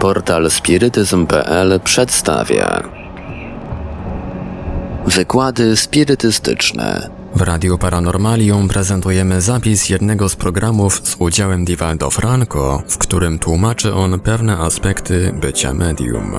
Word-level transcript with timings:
Portal 0.00 0.50
spirytyzm.pl 0.50 1.80
przedstawia 1.84 2.82
Wykłady 5.06 5.76
spirytystyczne. 5.76 7.10
W 7.34 7.42
Radiu 7.42 7.78
Paranormalium 7.78 8.68
prezentujemy 8.68 9.40
zapis 9.40 9.88
jednego 9.88 10.28
z 10.28 10.36
programów 10.36 11.00
z 11.08 11.16
udziałem 11.18 11.64
Divaldo 11.64 12.10
Franco, 12.10 12.82
w 12.88 12.98
którym 12.98 13.38
tłumaczy 13.38 13.94
on 13.94 14.20
pewne 14.20 14.58
aspekty 14.58 15.32
bycia 15.40 15.74
medium. 15.74 16.32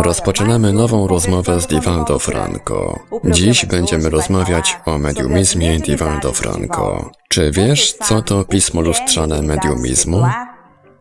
Rozpoczynamy 0.00 0.72
nową 0.72 1.06
rozmowę 1.06 1.60
z 1.60 1.66
Divaldo 1.66 2.18
Franco. 2.18 2.98
Dziś 3.24 3.66
będziemy 3.66 4.10
rozmawiać 4.10 4.78
o 4.86 4.98
mediumizmie 4.98 5.78
Divaldo 5.78 6.32
Franco. 6.32 7.10
Czy 7.28 7.50
wiesz, 7.50 7.92
co 7.92 8.22
to 8.22 8.44
pismo 8.44 8.80
lustrzane 8.80 9.42
mediumizmu? 9.42 10.26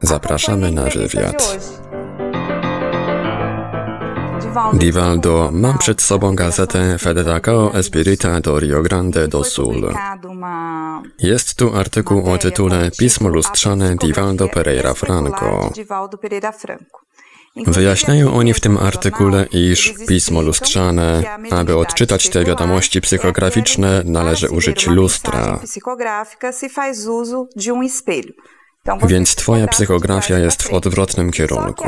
Zapraszamy 0.02 0.72
na 0.72 0.84
wywiad. 0.84 1.58
Divaldo, 4.74 5.50
mam 5.54 5.78
przed 5.78 6.02
sobą 6.02 6.36
gazetę 6.36 6.98
Federacao 6.98 7.74
Espirita 7.74 8.42
do 8.42 8.60
Rio 8.60 8.82
Grande 8.82 9.28
do 9.28 9.44
Sul. 9.44 9.94
Jest 11.20 11.56
tu 11.56 11.76
artykuł 11.76 12.32
o 12.32 12.38
tytule 12.38 12.92
Pismo 13.00 13.30
lustrzane 13.30 13.96
Divaldo 13.96 14.48
Pereira 14.48 14.94
Franco. 14.94 15.70
Wyjaśniają 17.56 18.34
oni 18.34 18.54
w 18.54 18.60
tym 18.60 18.78
artykule, 18.78 19.46
iż 19.52 19.94
pismo 20.08 20.42
lustrzane, 20.42 21.24
aby 21.52 21.78
odczytać 21.78 22.30
te 22.30 22.44
wiadomości 22.44 23.02
psychograficzne, 23.02 24.02
należy 24.06 24.50
użyć 24.50 24.88
lustra. 24.88 25.60
Więc 29.08 29.36
Twoja 29.36 29.68
psychografia 29.68 30.38
jest 30.40 30.64
w 30.64 30.74
odwrotnym 30.74 31.32
kierunku. 31.32 31.88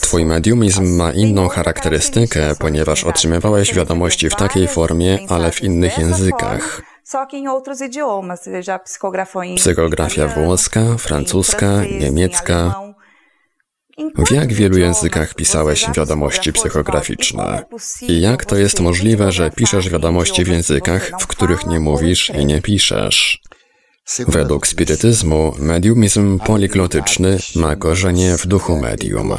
Twój 0.00 0.24
mediumizm 0.24 0.96
ma 0.96 1.12
inną 1.12 1.48
charakterystykę, 1.48 2.54
ponieważ 2.58 3.04
otrzymywałeś 3.04 3.74
wiadomości 3.74 4.30
w 4.30 4.34
takiej 4.34 4.68
formie, 4.68 5.18
ale 5.28 5.50
w 5.50 5.62
innych 5.62 5.98
językach. 5.98 6.82
Psychografia 9.56 10.28
włoska, 10.28 10.80
francuska, 10.98 11.84
niemiecka, 12.00 12.74
w 14.26 14.30
jak 14.30 14.52
wielu 14.52 14.78
językach 14.78 15.34
pisałeś 15.34 15.86
wiadomości 15.96 16.52
psychograficzne? 16.52 17.64
I 18.02 18.20
jak 18.20 18.44
to 18.44 18.56
jest 18.56 18.80
możliwe, 18.80 19.32
że 19.32 19.50
piszesz 19.50 19.88
wiadomości 19.88 20.44
w 20.44 20.48
językach, 20.48 21.10
w 21.20 21.26
których 21.26 21.66
nie 21.66 21.80
mówisz 21.80 22.30
i 22.30 22.46
nie 22.46 22.62
piszesz? 22.62 23.42
Według 24.28 24.66
spirytyzmu, 24.66 25.54
mediumizm 25.58 26.38
poliglotyczny 26.38 27.38
ma 27.56 27.76
korzenie 27.76 28.38
w 28.38 28.46
duchu 28.46 28.76
medium. 28.76 29.36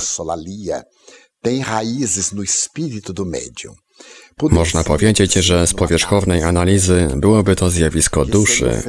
Można 4.41 4.83
powiedzieć, 4.83 5.33
że 5.33 5.67
z 5.67 5.73
powierzchownej 5.73 6.43
analizy 6.43 7.07
byłoby 7.15 7.55
to 7.55 7.69
zjawisko 7.69 8.25
duszy, 8.25 8.81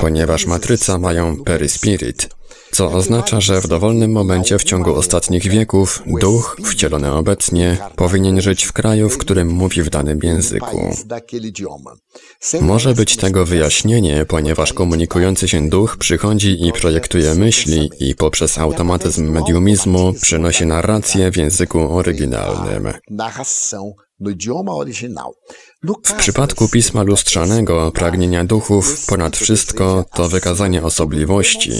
ponieważ 0.00 0.46
matryca 0.46 0.98
mają 0.98 1.44
perispirit, 1.44 2.28
co 2.72 2.92
oznacza, 2.92 3.40
że 3.40 3.60
w 3.60 3.68
dowolnym 3.68 4.12
momencie 4.12 4.58
w 4.58 4.64
ciągu 4.64 4.94
ostatnich 4.94 5.48
wieków 5.48 6.02
duch, 6.20 6.56
wcielony 6.64 7.12
obecnie, 7.12 7.76
powinien 7.96 8.40
żyć 8.40 8.64
w 8.64 8.72
kraju, 8.72 9.08
w 9.08 9.18
którym 9.18 9.48
mówi 9.48 9.82
w 9.82 9.90
danym 9.90 10.18
języku. 10.22 10.90
Może 12.60 12.94
być 12.94 13.16
tego 13.16 13.46
wyjaśnienie, 13.46 14.24
ponieważ 14.28 14.72
komunikujący 14.72 15.48
się 15.48 15.68
duch 15.68 15.96
przychodzi 15.96 16.66
i 16.66 16.72
projektuje 16.72 17.34
myśli 17.34 17.90
i 18.00 18.14
poprzez 18.14 18.58
automatyzm 18.58 19.30
mediumizmu 19.30 20.12
przynosi 20.12 20.66
narrację 20.66 21.30
w 21.30 21.36
języku 21.36 21.96
oryginalnym. 21.96 22.92
W 26.04 26.12
przypadku 26.18 26.68
pisma 26.68 27.02
lustrzanego 27.02 27.92
pragnienia 27.92 28.44
duchów 28.44 29.06
ponad 29.06 29.36
wszystko 29.36 30.04
to 30.14 30.28
wykazanie 30.28 30.82
osobliwości, 30.82 31.70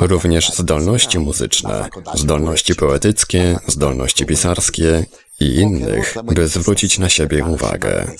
również 0.00 0.52
zdolności 0.52 1.18
muzyczne, 1.18 1.88
zdolności 2.14 2.74
poetyckie, 2.74 3.58
zdolności 3.66 4.26
pisarskie 4.26 5.06
i 5.40 5.54
innych, 5.54 6.14
by 6.24 6.48
zwrócić 6.48 6.98
na 6.98 7.08
siebie 7.08 7.44
uwagę. 7.44 8.10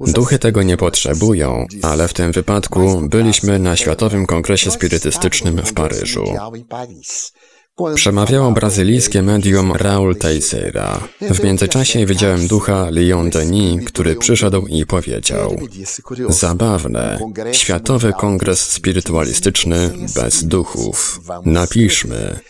Duchy 0.00 0.38
tego 0.38 0.62
nie 0.62 0.76
potrzebują, 0.76 1.66
ale 1.82 2.08
w 2.08 2.12
tym 2.12 2.32
wypadku 2.32 3.00
byliśmy 3.08 3.58
na 3.58 3.76
Światowym 3.76 4.26
Kongresie 4.26 4.70
Spirytystycznym 4.70 5.58
w 5.58 5.72
Paryżu. 5.72 6.24
Przemawiało 7.94 8.52
brazylijskie 8.52 9.22
medium 9.22 9.72
Raul 9.72 10.16
Teixeira. 10.16 11.00
W 11.20 11.44
międzyczasie 11.44 12.06
widziałem 12.06 12.48
ducha 12.48 12.90
Leon 12.90 13.30
Denis, 13.30 13.84
który 13.84 14.16
przyszedł 14.16 14.66
i 14.66 14.86
powiedział 14.86 15.56
Zabawne, 16.28 17.18
Światowy 17.52 18.12
Kongres 18.12 18.60
Spirytualistyczny 18.72 19.90
bez 20.14 20.44
duchów. 20.44 21.20
Napiszmy, 21.44 22.40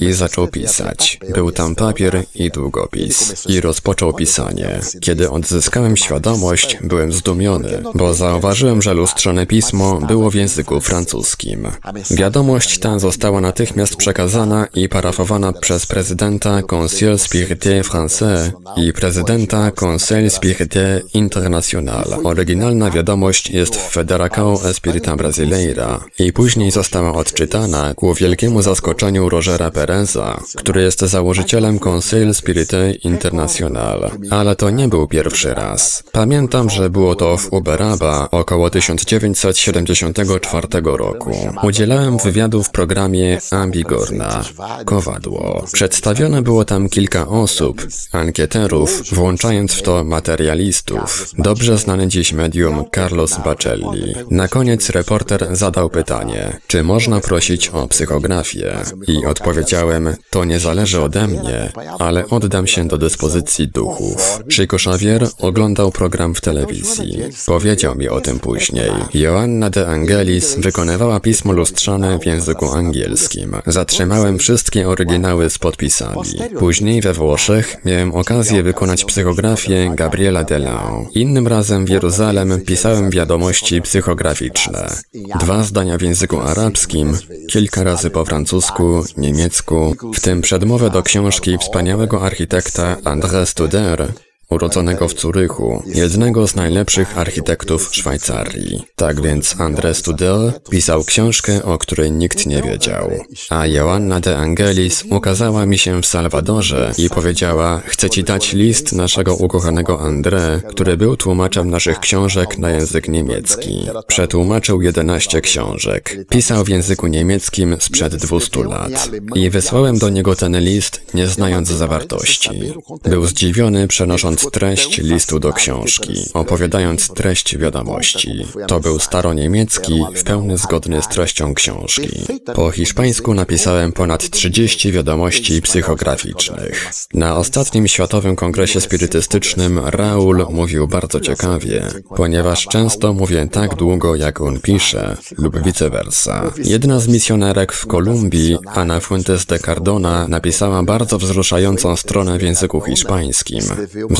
i 0.00 0.12
zaczął 0.12 0.48
pisać. 0.48 1.20
Był 1.34 1.52
tam 1.52 1.74
papier 1.74 2.24
i 2.34 2.50
długopis. 2.50 3.46
I 3.48 3.60
rozpoczął 3.60 4.12
pisanie. 4.12 4.80
Kiedy 5.00 5.30
odzyskałem 5.30 5.96
świadomość, 5.96 6.78
byłem 6.82 7.12
zdumiony, 7.12 7.82
bo 7.94 8.14
zauważyłem, 8.14 8.82
że 8.82 8.94
lustrzane 8.94 9.46
pismo 9.46 10.00
było 10.00 10.30
w 10.30 10.34
języku 10.34 10.80
francuskim. 10.80 11.68
Wiadomość 12.10 12.78
ta 12.78 12.98
została 12.98 13.40
natychmiast 13.40 13.96
przekazana 13.96 14.66
i 14.74 14.88
parafowana 14.88 15.52
przez 15.52 15.86
prezydenta 15.86 16.62
Conseil 16.62 17.18
Spirité 17.18 17.82
Français 17.82 18.50
i 18.76 18.92
prezydenta 18.92 19.70
Conseil 19.70 20.30
Spirité 20.30 21.02
International. 21.14 22.04
Oryginalna 22.24 22.90
wiadomość 22.90 23.50
jest 23.50 23.76
w 23.76 23.90
Federacao 23.90 24.68
Espirita 24.70 25.16
Brasileira 25.16 26.00
i 26.18 26.32
później 26.32 26.70
została 26.70 27.12
odczytana 27.12 27.94
ku 27.94 28.14
wielkiemu 28.14 28.62
zaskoczeniu 28.62 29.28
Rogera 29.56 29.70
Pereza, 29.70 30.40
który 30.56 30.82
jest 30.82 31.00
założycielem 31.00 31.78
Conseil 31.78 32.34
Spirité 32.34 32.90
International. 32.90 34.10
Ale 34.30 34.56
to 34.56 34.70
nie 34.70 34.88
był 34.88 35.08
pierwszy 35.08 35.54
raz. 35.54 36.02
Pamiętam, 36.12 36.70
że 36.70 36.90
było 36.90 37.14
to 37.14 37.36
w 37.36 37.52
Uberaba 37.52 38.28
około 38.30 38.70
1974 38.70 40.68
roku. 40.84 41.30
Udzielałem 41.62 42.18
wywiadu 42.18 42.62
w 42.62 42.70
programie 42.70 43.38
Ambigorna, 43.50 44.44
Kowadło. 44.84 45.64
Przedstawione 45.72 46.42
było 46.42 46.64
tam 46.64 46.88
kilka 46.88 47.28
osób, 47.28 47.86
ankieterów, 48.12 49.02
włączając 49.12 49.72
w 49.72 49.82
to 49.82 50.04
materialistów. 50.04 51.30
Dobrze 51.38 51.78
znany 51.78 52.08
dziś 52.08 52.32
medium 52.32 52.84
Carlos 52.94 53.38
Bacelli. 53.44 54.14
Na 54.30 54.48
koniec 54.48 54.90
reporter 54.90 55.56
zadał 55.56 55.90
pytanie, 55.90 56.60
czy 56.66 56.82
można 56.82 57.20
prosić 57.20 57.68
o 57.68 57.88
psychografię? 57.88 58.76
I 59.08 59.26
odpowiedziałem, 59.40 60.14
to 60.30 60.44
nie 60.44 60.58
zależy 60.58 61.00
ode 61.00 61.26
mnie, 61.26 61.72
ale 61.98 62.28
oddam 62.28 62.66
się 62.66 62.88
do 62.88 62.98
dyspozycji 62.98 63.68
duchów. 63.68 64.40
Chico 64.52 64.76
Xavier 64.76 65.28
oglądał 65.38 65.90
program 65.90 66.34
w 66.34 66.40
telewizji. 66.40 67.18
Powiedział 67.46 67.94
mi 67.94 68.08
o 68.08 68.20
tym 68.20 68.38
później. 68.38 68.90
Joanna 69.14 69.70
de 69.70 69.86
Angelis 69.86 70.54
wykonywała 70.58 71.20
pismo 71.20 71.52
lustrzane 71.52 72.18
w 72.18 72.26
języku 72.26 72.72
angielskim. 72.72 73.56
Zatrzymałem 73.66 74.38
wszystkie 74.38 74.88
oryginały 74.88 75.50
z 75.50 75.58
podpisami. 75.58 76.22
Później 76.58 77.00
we 77.00 77.12
Włoszech 77.12 77.76
miałem 77.84 78.14
okazję 78.14 78.62
wykonać 78.62 79.04
psychografię 79.04 79.92
Gabriela 79.94 80.44
Delau. 80.44 81.06
Innym 81.14 81.46
razem 81.46 81.86
w 81.86 81.88
Jeruzalem 81.88 82.60
pisałem 82.60 83.10
wiadomości 83.10 83.82
psychograficzne. 83.82 84.96
Dwa 85.40 85.62
zdania 85.62 85.98
w 85.98 86.02
języku 86.02 86.40
arabskim, 86.40 87.18
kilka 87.50 87.84
razy 87.84 88.10
po 88.10 88.24
francusku, 88.24 89.04
niemiecku, 89.26 89.96
w 90.14 90.20
tym 90.20 90.40
przedmowę 90.40 90.90
do 90.90 91.02
książki 91.02 91.58
wspaniałego 91.58 92.22
architekta 92.22 92.96
André 93.04 93.46
Studer 93.46 94.12
urodzonego 94.50 95.08
w 95.08 95.14
Curychu, 95.14 95.82
jednego 95.86 96.48
z 96.48 96.56
najlepszych 96.56 97.18
architektów 97.18 97.88
Szwajcarii. 97.92 98.82
Tak 98.96 99.22
więc 99.22 99.56
André 99.56 99.94
Studel 99.94 100.52
pisał 100.70 101.04
książkę, 101.04 101.62
o 101.62 101.78
której 101.78 102.12
nikt 102.12 102.46
nie 102.46 102.62
wiedział. 102.62 103.10
A 103.50 103.66
Joanna 103.66 104.20
de 104.20 104.36
Angelis 104.36 105.04
ukazała 105.10 105.66
mi 105.66 105.78
się 105.78 106.02
w 106.02 106.06
Salwadorze 106.06 106.92
i 106.98 107.10
powiedziała, 107.10 107.82
chcę 107.86 108.10
ci 108.10 108.24
dać 108.24 108.52
list 108.52 108.92
naszego 108.92 109.36
ukochanego 109.36 109.96
André, 109.96 110.62
który 110.62 110.96
był 110.96 111.16
tłumaczem 111.16 111.70
naszych 111.70 112.00
książek 112.00 112.58
na 112.58 112.70
język 112.70 113.08
niemiecki. 113.08 113.86
Przetłumaczył 114.06 114.82
11 114.82 115.40
książek. 115.40 116.16
Pisał 116.28 116.64
w 116.64 116.68
języku 116.68 117.06
niemieckim 117.06 117.76
sprzed 117.80 118.16
200 118.16 118.64
lat. 118.64 119.10
I 119.34 119.50
wysłałem 119.50 119.98
do 119.98 120.08
niego 120.08 120.34
ten 120.34 120.60
list, 120.60 121.00
nie 121.14 121.26
znając 121.26 121.68
zawartości. 121.68 122.72
Był 123.04 123.26
zdziwiony, 123.26 123.88
przenosząc 123.88 124.35
treść 124.50 124.98
listu 124.98 125.40
do 125.40 125.52
książki, 125.52 126.12
opowiadając 126.34 127.08
treść 127.08 127.58
wiadomości. 127.58 128.46
To 128.68 128.80
był 128.80 128.98
staroniemiecki, 128.98 130.04
w 130.14 130.22
pełni 130.22 130.58
zgodny 130.58 131.02
z 131.02 131.08
treścią 131.08 131.54
książki. 131.54 132.08
Po 132.54 132.70
hiszpańsku 132.70 133.34
napisałem 133.34 133.92
ponad 133.92 134.30
30 134.30 134.92
wiadomości 134.92 135.62
psychograficznych. 135.62 136.90
Na 137.14 137.36
ostatnim 137.36 137.88
Światowym 137.88 138.36
Kongresie 138.36 138.80
Spirytystycznym 138.80 139.78
Raul 139.78 140.46
mówił 140.50 140.88
bardzo 140.88 141.20
ciekawie, 141.20 141.82
ponieważ 142.16 142.66
często 142.66 143.12
mówię 143.12 143.48
tak 143.52 143.74
długo, 143.74 144.16
jak 144.16 144.40
on 144.40 144.60
pisze, 144.60 145.16
lub 145.38 145.62
vice 145.62 145.90
versa. 145.90 146.52
Jedna 146.64 147.00
z 147.00 147.08
misjonerek 147.08 147.72
w 147.72 147.86
Kolumbii, 147.86 148.58
Ana 148.66 149.00
Fuentes 149.00 149.46
de 149.46 149.58
Cardona, 149.58 150.28
napisała 150.28 150.82
bardzo 150.82 151.18
wzruszającą 151.18 151.96
stronę 151.96 152.38
w 152.38 152.42
języku 152.42 152.80
hiszpańskim. 152.80 153.60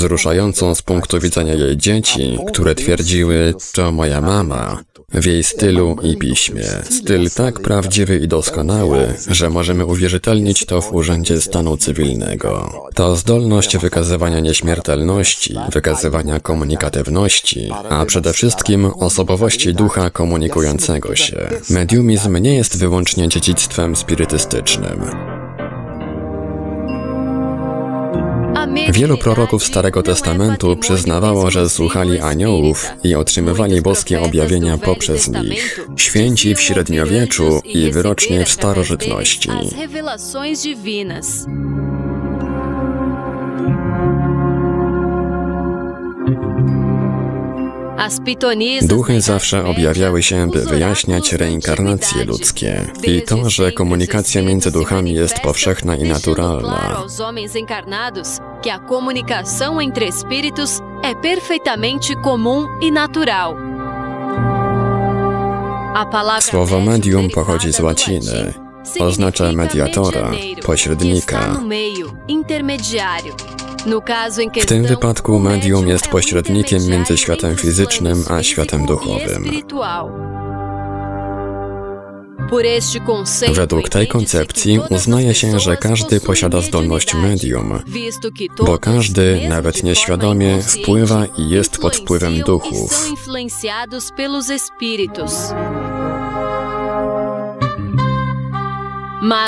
Wzruszającą 0.07 0.75
z 0.75 0.83
punktu 0.83 1.21
widzenia 1.21 1.55
jej 1.55 1.77
dzieci, 1.77 2.39
które 2.49 2.75
twierdziły, 2.75 3.55
to 3.75 3.93
moja 3.93 4.21
mama, 4.21 4.83
w 5.13 5.25
jej 5.25 5.45
stylu 5.45 5.97
i 6.03 6.17
piśmie. 6.17 6.65
Styl 6.91 7.31
tak 7.31 7.61
prawdziwy 7.61 8.19
i 8.19 8.29
doskonały, 8.29 9.15
że 9.31 9.51
możemy 9.51 9.87
uwierzytelnić 9.87 10.67
to 10.67 10.81
w 10.81 10.95
Urzędzie 10.95 11.41
Stanu 11.41 11.77
Cywilnego. 11.77 12.73
To 12.95 13.17
zdolność 13.17 13.77
wykazywania 13.77 14.41
nieśmiertelności, 14.41 15.55
wykazywania 15.73 16.41
komunikatywności, 16.41 17.71
a 17.91 18.05
przede 18.05 18.33
wszystkim 18.33 18.87
osobowości 18.87 19.75
ducha 19.75 20.11
komunikującego 20.11 21.17
się. 21.17 21.49
Mediumizm 21.71 22.37
nie 22.37 22.55
jest 22.55 22.79
wyłącznie 22.79 23.29
dziedzictwem 23.29 23.97
spirytystycznym. 23.97 25.36
Wielu 28.93 29.19
proroków 29.19 29.65
Starego 29.65 30.03
Testamentu 30.03 30.77
przyznawało, 30.77 31.51
że 31.51 31.69
słuchali 31.69 32.21
aniołów 32.21 32.87
i 33.05 33.15
otrzymywali 33.15 33.83
boskie 33.83 34.21
objawienia 34.21 34.79
poprzez 34.79 35.29
nich. 35.29 35.81
Święci 35.97 36.55
w 36.55 36.61
średniowieczu 36.61 37.61
i 37.65 37.91
wyrocznie 37.91 38.45
w 38.45 38.49
starożytności. 38.49 39.51
Duchy 48.83 49.21
zawsze 49.21 49.65
objawiały 49.65 50.23
się, 50.23 50.51
by 50.51 50.65
wyjaśniać 50.65 51.33
reinkarnacje 51.33 52.25
ludzkie 52.25 52.91
i 53.03 53.23
to, 53.23 53.51
że 53.51 53.73
komunikacja 53.73 54.43
między 54.43 54.71
duchami 54.71 55.13
jest 55.15 55.41
powszechna 55.41 55.97
i 55.97 56.05
naturalna. 56.05 56.97
que 58.63 58.71
a 58.71 58.79
comunicação 58.79 59.81
entre 59.81 60.07
espíritos 60.07 60.81
é 61.03 61.15
perfeitamente 61.15 62.17
comum 62.25 62.67
e 62.83 62.91
natural. 62.91 63.57
Słowo 66.41 66.81
medium 66.81 67.31
pochodzi 67.31 67.73
z 67.73 67.81
łaciny. 67.81 68.55
Oznacza 69.01 69.53
mediatora, 69.53 70.31
pośrednika. 70.63 71.61
W 74.63 74.67
tym 74.67 74.85
wypadku 74.85 75.39
medium 75.39 75.89
jest 75.89 76.09
pośrednikiem 76.09 76.87
między 76.87 77.17
światem 77.17 77.57
fizycznym 77.57 78.25
a 78.31 78.43
światem 78.43 78.87
duchowym. 78.87 79.51
Według 83.53 83.89
tej 83.89 84.09
koncepcji 84.09 84.81
uznaje 84.91 85.35
się, 85.35 85.61
że 85.61 85.77
każdy 85.77 86.21
posiada 86.21 86.61
zdolność 86.61 87.15
medium, 87.15 87.81
bo 88.67 88.79
każdy, 88.79 89.49
nawet 89.49 89.83
nieświadomie, 89.83 90.63
wpływa 90.63 91.27
i 91.39 91.49
jest 91.49 91.79
pod 91.79 91.97
wpływem 91.97 92.41
duchów. 92.41 93.13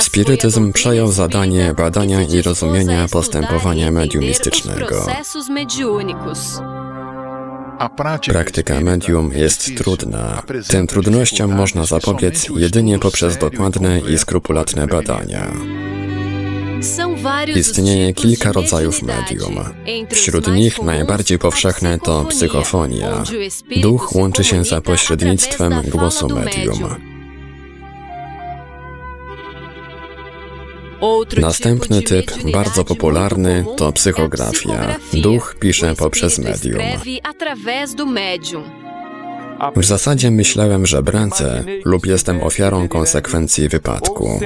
Spirytyzm 0.01 0.73
przejął 0.73 1.11
zadanie 1.11 1.73
badania 1.77 2.21
i 2.23 2.41
rozumienia 2.41 3.07
postępowania 3.07 3.91
mediumistycznego. 3.91 5.05
Praktyka 8.31 8.81
medium 8.81 9.31
jest 9.33 9.77
trudna. 9.77 10.43
Tym 10.67 10.87
trudnościom 10.87 11.55
można 11.55 11.85
zapobiec 11.85 12.47
jedynie 12.55 12.99
poprzez 12.99 13.37
dokładne 13.37 13.99
i 13.99 14.17
skrupulatne 14.17 14.87
badania. 14.87 15.51
Istnieje 17.55 18.13
kilka 18.13 18.51
rodzajów 18.51 19.01
medium. 19.03 19.55
Wśród 20.11 20.47
nich 20.47 20.81
najbardziej 20.81 21.39
powszechne 21.39 21.99
to 21.99 22.25
psychofonia. 22.25 23.23
Duch 23.81 24.15
łączy 24.15 24.43
się 24.43 24.65
za 24.65 24.81
pośrednictwem 24.81 25.73
głosu 25.91 26.27
medium. 26.29 27.18
Następny 31.41 32.01
typ, 32.01 32.31
bardzo 32.53 32.83
popularny, 32.85 33.65
to 33.77 33.91
psychografia. 33.91 34.95
Duch 35.13 35.55
pisze 35.59 35.95
poprzez 35.95 36.39
medium. 36.39 36.81
W 39.75 39.85
zasadzie 39.85 40.31
myślałem, 40.31 40.85
że 40.85 41.03
bracę 41.03 41.63
lub 41.85 42.05
jestem 42.05 42.43
ofiarą 42.43 42.87
konsekwencji 42.87 43.69
wypadku. 43.69 44.39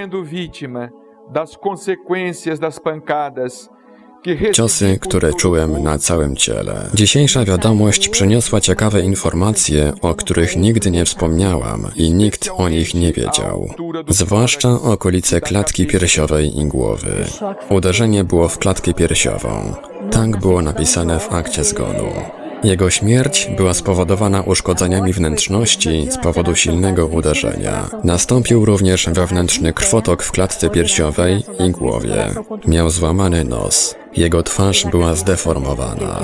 Ciosy, 4.54 4.98
które 5.02 5.34
czułem 5.34 5.84
na 5.84 5.98
całym 5.98 6.36
ciele. 6.36 6.90
Dzisiejsza 6.94 7.46
wiadomość 7.46 8.10
przyniosła 8.10 8.62
ciekawe 8.62 9.02
informacje, 9.02 9.94
o 10.02 10.16
których 10.16 10.56
nigdy 10.56 10.92
nie 10.92 11.06
wspomniałam 11.06 11.88
i 11.96 12.14
nikt 12.14 12.50
o 12.58 12.70
nich 12.70 12.94
nie 12.94 13.14
wiedział. 13.14 13.70
Zwłaszcza 14.08 14.70
okolice 14.70 15.42
klatki 15.42 15.86
piersiowej 15.86 16.60
i 16.60 16.66
głowy. 16.66 17.26
Uderzenie 17.70 18.24
było 18.24 18.48
w 18.48 18.58
klatkę 18.58 18.94
piersiową. 18.94 19.74
Tak 20.12 20.40
było 20.40 20.62
napisane 20.62 21.20
w 21.20 21.34
akcie 21.34 21.64
zgonu. 21.64 22.43
Jego 22.64 22.90
śmierć 22.90 23.50
była 23.58 23.74
spowodowana 23.74 24.42
uszkodzeniami 24.42 25.14
wnętrzności 25.14 26.08
z 26.12 26.18
powodu 26.18 26.56
silnego 26.56 27.08
uderzenia. 27.08 27.90
Nastąpił 28.04 28.66
również 28.66 29.10
wewnętrzny 29.10 29.74
krwotok 29.74 30.24
w 30.24 30.32
klatce 30.32 30.70
piersiowej 30.70 31.44
i 31.68 31.72
głowie. 31.72 32.30
Miał 32.68 32.90
złamany 32.90 33.44
nos. 33.44 33.96
Jego 34.18 34.44
twarz 34.44 34.86
była 34.86 35.16
zdeformowana. 35.16 36.20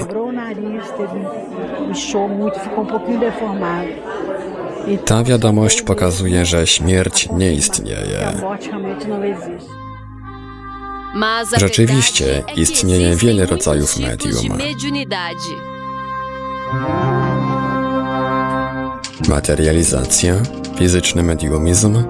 Ta 5.06 5.24
wiadomość 5.24 5.82
pokazuje, 5.82 6.46
że 6.46 6.68
śmierć 6.68 7.30
nie 7.32 7.54
istnieje. 7.54 8.34
Rzeczywiście 11.58 12.44
istnieje 12.56 13.16
wiele 13.16 13.46
rodzajów 13.46 14.00
medium. 14.00 14.58
Materializacja, 19.30 20.34
fizyczny 20.78 21.24
mediumizm, 21.24 22.04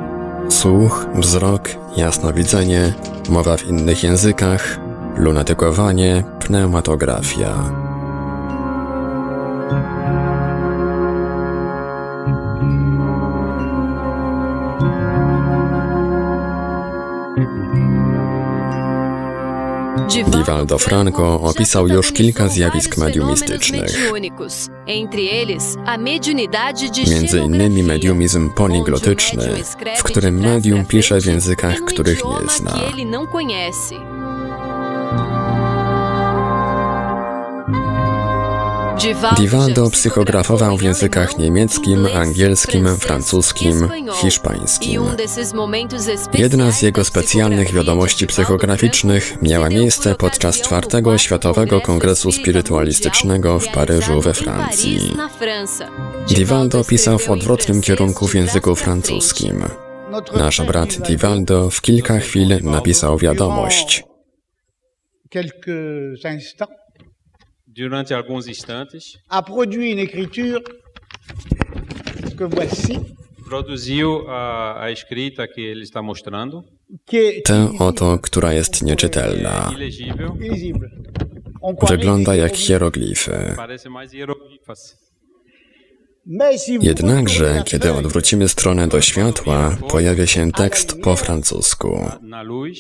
słuch, 0.50 1.06
wzrok, 1.16 1.70
jasnowidzenie, 1.98 2.94
mowa 3.30 3.58
w 3.58 3.66
innych 3.68 4.04
językach, 4.04 4.80
lunatykowanie, 5.16 6.24
pneumatografia. 6.40 7.89
Divaldo 20.40 20.78
Franco 20.78 21.42
opisał 21.42 21.88
już 21.88 22.12
kilka 22.12 22.48
zjawisk 22.48 22.98
mediumistycznych. 22.98 24.12
Między 27.10 27.40
innymi 27.40 27.84
mediumizm 27.84 28.50
poliglotyczny, 28.50 29.50
w 29.98 30.04
którym 30.04 30.40
medium 30.40 30.86
pisze 30.86 31.22
w 31.22 31.26
językach, 31.26 31.76
których 31.88 32.26
nie 32.26 32.50
zna. 32.58 32.72
Divaldo 39.38 39.90
psychografował 39.90 40.78
w 40.78 40.82
językach 40.82 41.38
niemieckim, 41.38 42.08
angielskim, 42.16 42.98
francuskim, 42.98 43.90
hiszpańskim. 44.22 45.04
Jedna 46.34 46.72
z 46.72 46.82
jego 46.82 47.04
specjalnych 47.04 47.74
wiadomości 47.74 48.28
psychograficznych 48.28 49.42
miała 49.42 49.70
miejsce 49.70 50.16
podczas 50.16 50.62
czwartego 50.62 51.18
Światowego 51.18 51.82
Kongresu 51.82 52.32
Spirytualistycznego 52.32 53.60
w 53.60 53.68
Paryżu 53.68 54.22
we 54.22 54.34
Francji. 54.34 55.14
Divaldo 56.30 56.84
pisał 56.84 57.20
w 57.20 57.30
odwrotnym 57.30 57.82
kierunku 57.82 58.28
w 58.28 58.36
języku 58.36 58.76
francuskim. 58.76 59.64
Nasz 60.36 60.62
brat 60.62 60.98
Divaldo 60.98 61.70
w 61.70 61.82
kilka 61.82 62.20
chwil 62.20 62.64
napisał 62.64 63.18
wiadomość. 63.18 64.04
Durante 67.80 68.14
alguns 68.16 68.48
instantes, 68.48 69.04
a 69.30 69.42
produit 69.42 69.92
une 69.94 70.00
écriture 70.00 70.62
que 72.38 72.46
voici, 72.46 73.00
produziu 73.50 74.26
a, 74.28 74.84
a 74.84 74.90
escrita 74.92 75.48
que 75.48 75.62
ele 75.62 75.84
está 75.84 76.02
mostrando, 76.02 76.64
Tę 77.46 77.70
oto, 77.80 78.18
która 78.20 78.54
jest 78.54 78.82
nieczytelna. 78.84 79.72
ilegível, 79.76 80.30
illisible. 80.42 80.90
On 81.62 81.76
croirait 81.76 82.00
Wygląda 82.00 82.36
jak 82.36 82.56
hieroglify. 82.56 83.56
parece 83.56 83.90
mais 83.90 84.12
hieroglifas. 84.12 84.98
Mais 86.26 86.62
si 86.66 86.78
vous 86.78 86.86
Jednakże, 86.88 87.64
kiedy 87.66 87.88
feuille, 87.88 88.00
odwrócimy 88.06 88.48
stronę 88.50 88.88
do 88.88 89.02
światła, 89.02 89.78
pojawia 89.90 90.28
się 90.28 90.52
tekst 90.52 91.02
po 91.02 91.16
francusku. 91.16 92.10
Na 92.22 92.44
luz, 92.44 92.78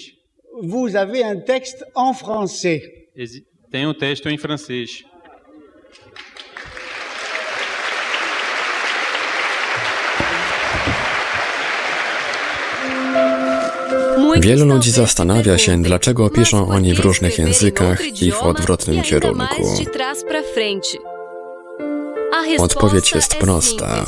vous 0.63 0.95
avez 0.95 1.23
un 1.35 1.41
texte 1.41 1.85
en 1.95 2.13
français. 2.13 2.79
exi- 3.17 3.41
tem 3.71 3.85
um 3.87 3.93
texto 3.93 4.29
em 4.29 4.37
francês. 4.37 5.03
Wielu 14.41 14.65
ludzi 14.65 14.91
zastanawia 14.91 15.57
się, 15.57 15.81
dlaczego 15.81 16.29
piszą 16.29 16.67
oni 16.69 16.93
w 16.93 16.99
różnych 16.99 17.37
językach 17.37 18.21
i 18.21 18.31
w 18.31 18.43
odwrotnym 18.43 19.01
kierunku. 19.01 19.63
Odpowiedź 22.57 23.11
jest 23.11 23.35
prosta. 23.35 24.05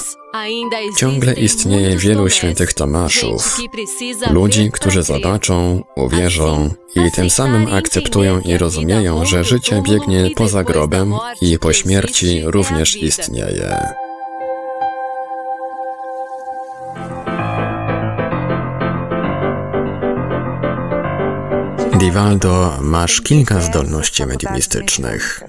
Ciągle 0.98 1.34
istnieje 1.34 1.98
wielu 1.98 2.30
świętych 2.30 2.74
Tomaszów, 2.74 3.58
ludzi, 4.32 4.72
którzy 4.72 5.04
zobaczą, 5.04 5.84
uwierzą 5.96 6.74
i 6.96 7.12
tym 7.12 7.30
samym 7.30 7.74
akceptują 7.74 8.40
i 8.40 8.58
rozumieją, 8.58 9.26
że 9.26 9.44
życie 9.44 9.84
biegnie 9.90 10.30
poza 10.36 10.64
grobem 10.64 11.14
i 11.42 11.60
po 11.60 11.74
śmierci 11.74 12.42
również 12.46 12.96
istnieje. 12.96 13.78
Divaldo, 22.02 22.78
masz 22.82 23.22
kilka 23.22 23.62
zdolności 23.62 24.26
mediumistycznych. 24.26 25.44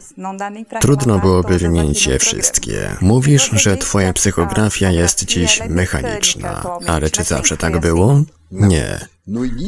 Trudno 0.81 1.19
byłoby 1.19 1.59
wymienić 1.59 2.07
je 2.07 2.19
wszystkie. 2.19 2.97
Mówisz, 3.01 3.51
że 3.53 3.77
twoja 3.77 4.13
psychografia 4.13 4.91
jest 4.91 5.25
dziś 5.25 5.63
mechaniczna, 5.69 6.63
ale 6.87 7.11
czy 7.11 7.25
zawsze 7.25 7.57
tak 7.57 7.81
było? 7.81 8.23
Nie. 8.53 9.13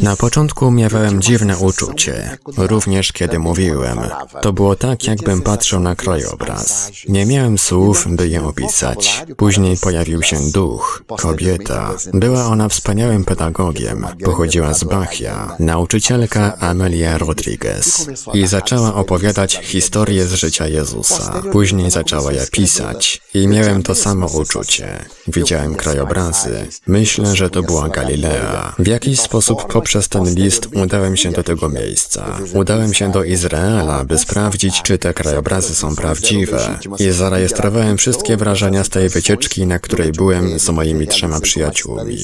Na 0.03 0.17
początku 0.17 0.71
miałem 0.71 1.23
dziwne 1.23 1.59
uczucie, 1.59 2.38
również 2.57 3.12
kiedy 3.12 3.38
mówiłem. 3.38 3.99
To 4.43 4.53
było 4.53 4.76
tak, 4.76 5.05
jakbym 5.05 5.43
patrzył 5.43 5.81
na 5.81 5.97
krajobraz. 5.97 6.91
Nie 7.09 7.26
miałem 7.26 7.59
słów, 7.59 8.07
by 8.09 8.29
je 8.29 8.45
opisać. 8.45 9.25
Później 9.37 9.76
pojawił 9.76 10.23
się 10.23 10.37
duch, 10.50 11.03
kobieta. 11.19 11.95
Była 12.14 12.47
ona 12.47 12.69
wspaniałym 12.69 13.25
pedagogiem. 13.25 14.07
Pochodziła 14.25 14.75
z 14.75 14.85
Bachia, 14.85 15.57
nauczycielka 15.59 16.59
Amelia 16.59 17.19
Rodriguez. 17.19 18.07
I 18.35 18.47
zaczęła 18.47 18.95
opowiadać 18.95 19.61
historię 19.62 20.26
z 20.26 20.33
życia 20.33 20.69
Jezusa. 20.69 21.43
Później 21.53 21.91
zaczęła 21.91 22.33
je 22.33 22.47
pisać. 22.50 23.21
I 23.35 23.49
miałem 23.49 23.83
to 23.83 23.95
samo 23.95 24.26
uczucie. 24.26 25.05
Widziałem 25.29 25.75
krajobrazy. 25.75 26.67
Myślę, 26.87 27.37
że 27.37 27.50
to 27.50 27.62
była 27.62 27.88
Galilea. 27.88 28.74
W 28.78 28.87
jakiś 28.87 29.21
sposób 29.21 29.73
poprzez 29.73 30.09
ten 30.09 30.35
list 30.35 30.69
udałem 30.75 31.16
się 31.16 31.31
do 31.31 31.43
tego 31.43 31.69
miejsca. 31.69 32.38
Udałem 32.54 32.95
się 32.95 33.12
do 33.12 33.25
Izraela, 33.25 34.04
by 34.04 34.19
sprawdzić, 34.19 34.83
czy 34.83 34.99
te 34.99 35.14
krajobrazy 35.14 35.75
są 35.75 35.97
prawdziwe. 35.97 36.78
I 36.99 37.11
zarejestrowałem 37.11 37.97
wszystkie 37.97 38.37
wrażenia 38.37 38.85
z 38.85 38.88
tej 38.88 39.09
wycieczki, 39.09 39.66
na 39.66 39.78
której 39.78 40.12
byłem 40.12 40.59
z 40.59 40.69
moimi 40.69 41.07
trzema 41.07 41.40
przyjaciółmi. 41.40 42.19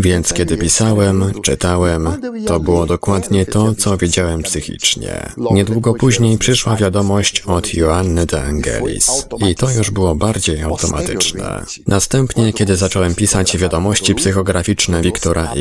Więc 0.00 0.32
kiedy 0.32 0.56
pisałem, 0.56 1.32
czytałem, 1.42 2.08
to 2.46 2.60
było 2.60 2.86
dokładnie 2.86 3.46
to, 3.46 3.74
co 3.74 3.96
wiedziałem 3.96 4.42
psychicznie. 4.42 5.32
Niedługo 5.50 5.94
później 5.94 6.38
przyszła 6.38 6.76
wiadomość 6.76 7.40
od 7.40 7.74
Joanny 7.74 8.26
de 8.26 8.42
Angelis. 8.42 9.26
I 9.48 9.54
to 9.54 9.70
już 9.70 9.90
było 9.90 10.14
bardziej 10.14 10.62
automatyczne. 10.62 11.64
Następnie, 11.86 12.52
kiedy 12.52 12.76
zacząłem 12.76 13.14
pisać 13.14 13.56
wiadomości 13.56 14.14
psychograficzne 14.14 15.02
Wiktora 15.02 15.52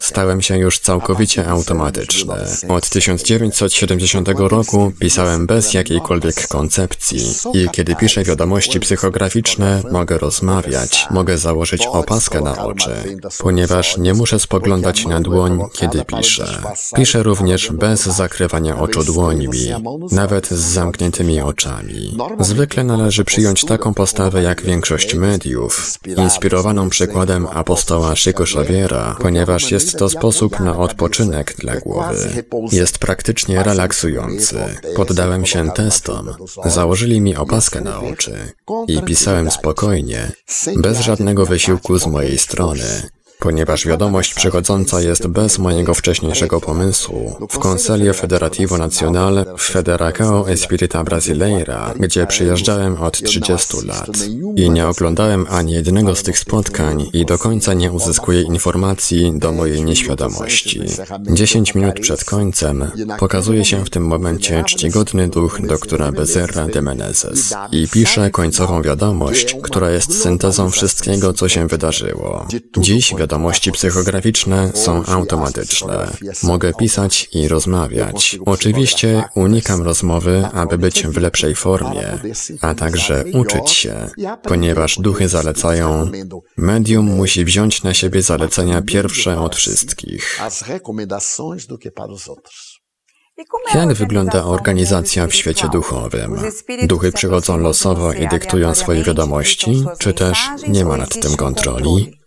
Stałem 0.00 0.42
się 0.42 0.58
już 0.58 0.78
całkowicie 0.78 1.48
automatyczny. 1.48 2.34
Od 2.68 2.88
1970 2.88 4.28
roku 4.28 4.92
pisałem 5.00 5.46
bez 5.46 5.74
jakiejkolwiek 5.74 6.48
koncepcji 6.48 7.34
i 7.54 7.68
kiedy 7.72 7.96
piszę 7.96 8.24
wiadomości 8.24 8.80
psychograficzne, 8.80 9.82
mogę 9.92 10.18
rozmawiać, 10.18 11.06
mogę 11.10 11.38
założyć 11.38 11.86
opaskę 11.86 12.40
na 12.40 12.64
oczy, 12.64 12.90
ponieważ 13.38 13.98
nie 13.98 14.14
muszę 14.14 14.38
spoglądać 14.38 15.06
na 15.06 15.20
dłoń, 15.20 15.60
kiedy 15.72 16.04
piszę. 16.04 16.62
Piszę 16.96 17.22
również 17.22 17.72
bez 17.72 18.02
zakrywania 18.02 18.78
oczu 18.78 19.04
dłońmi, 19.04 19.72
nawet 20.10 20.48
z 20.48 20.60
zamkniętymi 20.60 21.40
oczami. 21.40 22.16
Zwykle 22.40 22.84
należy 22.84 23.24
przyjąć 23.24 23.64
taką 23.64 23.94
postawę 23.94 24.42
jak 24.42 24.62
większość 24.62 25.14
mediów, 25.14 25.98
inspirowaną 26.16 26.88
przykładem 26.88 27.46
apostoła 27.46 28.14
Chico 28.16 28.42
Xaviera, 28.42 29.16
ponieważ 29.20 29.33
jest 29.70 29.98
to 29.98 30.08
sposób 30.08 30.60
na 30.60 30.78
odpoczynek 30.78 31.54
dla 31.58 31.76
głowy. 31.76 32.44
Jest 32.72 32.98
praktycznie 32.98 33.62
relaksujący. 33.62 34.56
Poddałem 34.96 35.46
się 35.46 35.70
testom. 35.70 36.30
Założyli 36.64 37.20
mi 37.20 37.36
opaskę 37.36 37.80
na 37.80 38.00
oczy 38.00 38.52
i 38.88 39.02
pisałem 39.02 39.50
spokojnie, 39.50 40.32
bez 40.76 41.00
żadnego 41.00 41.46
wysiłku 41.46 41.98
z 41.98 42.06
mojej 42.06 42.38
strony. 42.38 42.84
Ponieważ 43.38 43.86
wiadomość 43.86 44.34
przychodząca 44.34 45.00
jest 45.00 45.26
bez 45.26 45.58
mojego 45.58 45.94
wcześniejszego 45.94 46.60
pomysłu, 46.60 47.36
w 47.50 47.58
Conselho 47.58 48.14
Federativo 48.14 48.78
Nacional 48.78 49.44
w 49.58 49.62
Federacao 49.62 50.50
Espírita 50.50 51.04
Brasileira, 51.04 51.94
gdzie 52.00 52.26
przyjeżdżałem 52.26 53.02
od 53.02 53.22
30 53.22 53.86
lat 53.86 54.10
i 54.56 54.70
nie 54.70 54.88
oglądałem 54.88 55.46
ani 55.50 55.72
jednego 55.72 56.14
z 56.14 56.22
tych 56.22 56.38
spotkań 56.38 57.10
i 57.12 57.26
do 57.26 57.38
końca 57.38 57.74
nie 57.74 57.92
uzyskuję 57.92 58.42
informacji 58.42 59.32
do 59.38 59.52
mojej 59.52 59.84
nieświadomości. 59.84 60.80
10 61.20 61.74
minut 61.74 62.00
przed 62.00 62.24
końcem 62.24 62.90
pokazuje 63.18 63.64
się 63.64 63.84
w 63.84 63.90
tym 63.90 64.06
momencie 64.06 64.64
czcigodny 64.64 65.28
duch 65.28 65.66
doktora 65.66 66.12
Bezerra 66.12 66.66
de 66.66 66.82
Menezes 66.82 67.54
i 67.72 67.88
pisze 67.88 68.30
końcową 68.30 68.82
wiadomość, 68.82 69.56
która 69.62 69.90
jest 69.90 70.22
syntezą 70.22 70.70
wszystkiego, 70.70 71.32
co 71.32 71.48
się 71.48 71.68
wydarzyło. 71.68 72.46
Dziś 72.78 73.14
wiadomości 73.24 73.72
psychograficzne 73.72 74.70
są 74.74 75.04
automatyczne. 75.04 76.10
Mogę 76.42 76.74
pisać 76.74 77.28
i 77.32 77.48
rozmawiać. 77.48 78.38
Oczywiście 78.46 79.24
unikam 79.34 79.82
rozmowy, 79.82 80.48
aby 80.52 80.78
być 80.78 81.06
w 81.06 81.16
lepszej 81.16 81.54
formie, 81.54 82.18
a 82.60 82.74
także 82.74 83.24
uczyć 83.34 83.70
się, 83.70 84.10
ponieważ 84.42 84.98
duchy 84.98 85.28
zalecają, 85.28 86.10
medium 86.56 87.06
musi 87.06 87.44
wziąć 87.44 87.82
na 87.82 87.94
siebie 87.94 88.22
zalecenia 88.22 88.82
pierwsze 88.82 89.40
od 89.40 89.56
wszystkich. 89.56 90.40
Jak 93.74 93.92
wygląda 93.92 94.44
organizacja 94.44 95.26
w 95.26 95.34
świecie 95.34 95.68
duchowym? 95.68 96.36
Duchy 96.82 97.12
przychodzą 97.12 97.58
losowo 97.58 98.12
i 98.12 98.28
dyktują 98.28 98.74
swoje 98.74 99.02
wiadomości, 99.02 99.84
czy 99.98 100.14
też 100.14 100.38
nie 100.68 100.84
ma 100.84 100.96
nad 100.96 101.20
tym 101.20 101.36
kontroli? 101.36 102.23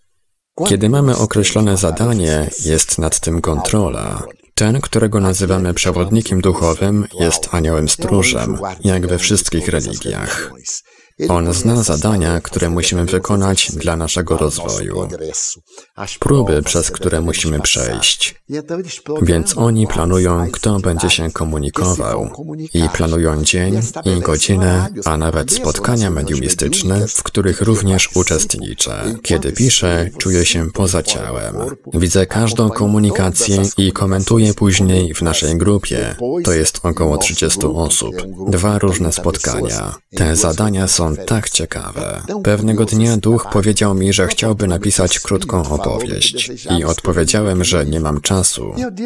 Kiedy 0.65 0.89
mamy 0.89 1.17
określone 1.17 1.77
zadanie, 1.77 2.49
jest 2.65 2.97
nad 2.97 3.19
tym 3.19 3.41
kontrola. 3.41 4.23
Ten, 4.53 4.81
którego 4.81 5.19
nazywamy 5.19 5.73
przewodnikiem 5.73 6.41
duchowym, 6.41 7.07
jest 7.19 7.49
aniołem 7.51 7.89
stróżem, 7.89 8.57
jak 8.83 9.07
we 9.07 9.17
wszystkich 9.17 9.67
religiach. 9.67 10.51
On 11.29 11.53
zna 11.53 11.83
zadania, 11.83 12.41
które 12.41 12.69
musimy 12.69 13.05
wykonać 13.05 13.71
dla 13.71 13.95
naszego 13.95 14.37
rozwoju, 14.37 15.07
próby, 16.19 16.61
przez 16.63 16.91
które 16.91 17.21
musimy 17.21 17.59
przejść. 17.59 18.41
Więc 19.21 19.57
oni 19.57 19.87
planują, 19.87 20.51
kto 20.51 20.79
będzie 20.79 21.09
się 21.09 21.31
komunikował 21.31 22.29
i 22.73 22.89
planują 22.89 23.43
dzień 23.43 23.79
i 24.05 24.21
godzinę, 24.21 24.89
a 25.05 25.17
nawet 25.17 25.51
spotkania 25.51 26.09
mediumistyczne, 26.09 27.07
w 27.07 27.23
których 27.23 27.61
również 27.61 28.09
uczestniczę. 28.15 29.15
Kiedy 29.23 29.51
piszę, 29.51 30.09
czuję 30.17 30.45
się 30.45 30.71
poza 30.71 31.03
ciałem. 31.03 31.55
Widzę 31.93 32.25
każdą 32.25 32.69
komunikację 32.69 33.63
i 33.77 33.91
komentuję 33.91 34.53
później 34.53 35.13
w 35.13 35.21
naszej 35.21 35.57
grupie. 35.57 36.15
To 36.43 36.53
jest 36.53 36.79
około 36.83 37.17
30 37.17 37.59
osób. 37.65 38.15
Dwa 38.49 38.79
różne 38.79 39.11
spotkania. 39.13 39.95
Te 40.15 40.35
zadania 40.35 40.87
są 40.87 41.15
tak 41.15 41.49
ciekawe. 41.49 42.21
Pewnego 42.43 42.85
dnia 42.85 43.17
duch 43.17 43.47
powiedział 43.51 43.95
mi, 43.95 44.13
że 44.13 44.27
chciałby 44.27 44.67
napisać 44.67 45.19
krótką 45.19 45.69
opowieść 45.69 46.51
i 46.79 46.83
odpowiedziałem, 46.83 47.63
że 47.63 47.85
nie 47.85 47.99
mam 47.99 48.21
czasu. 48.21 48.36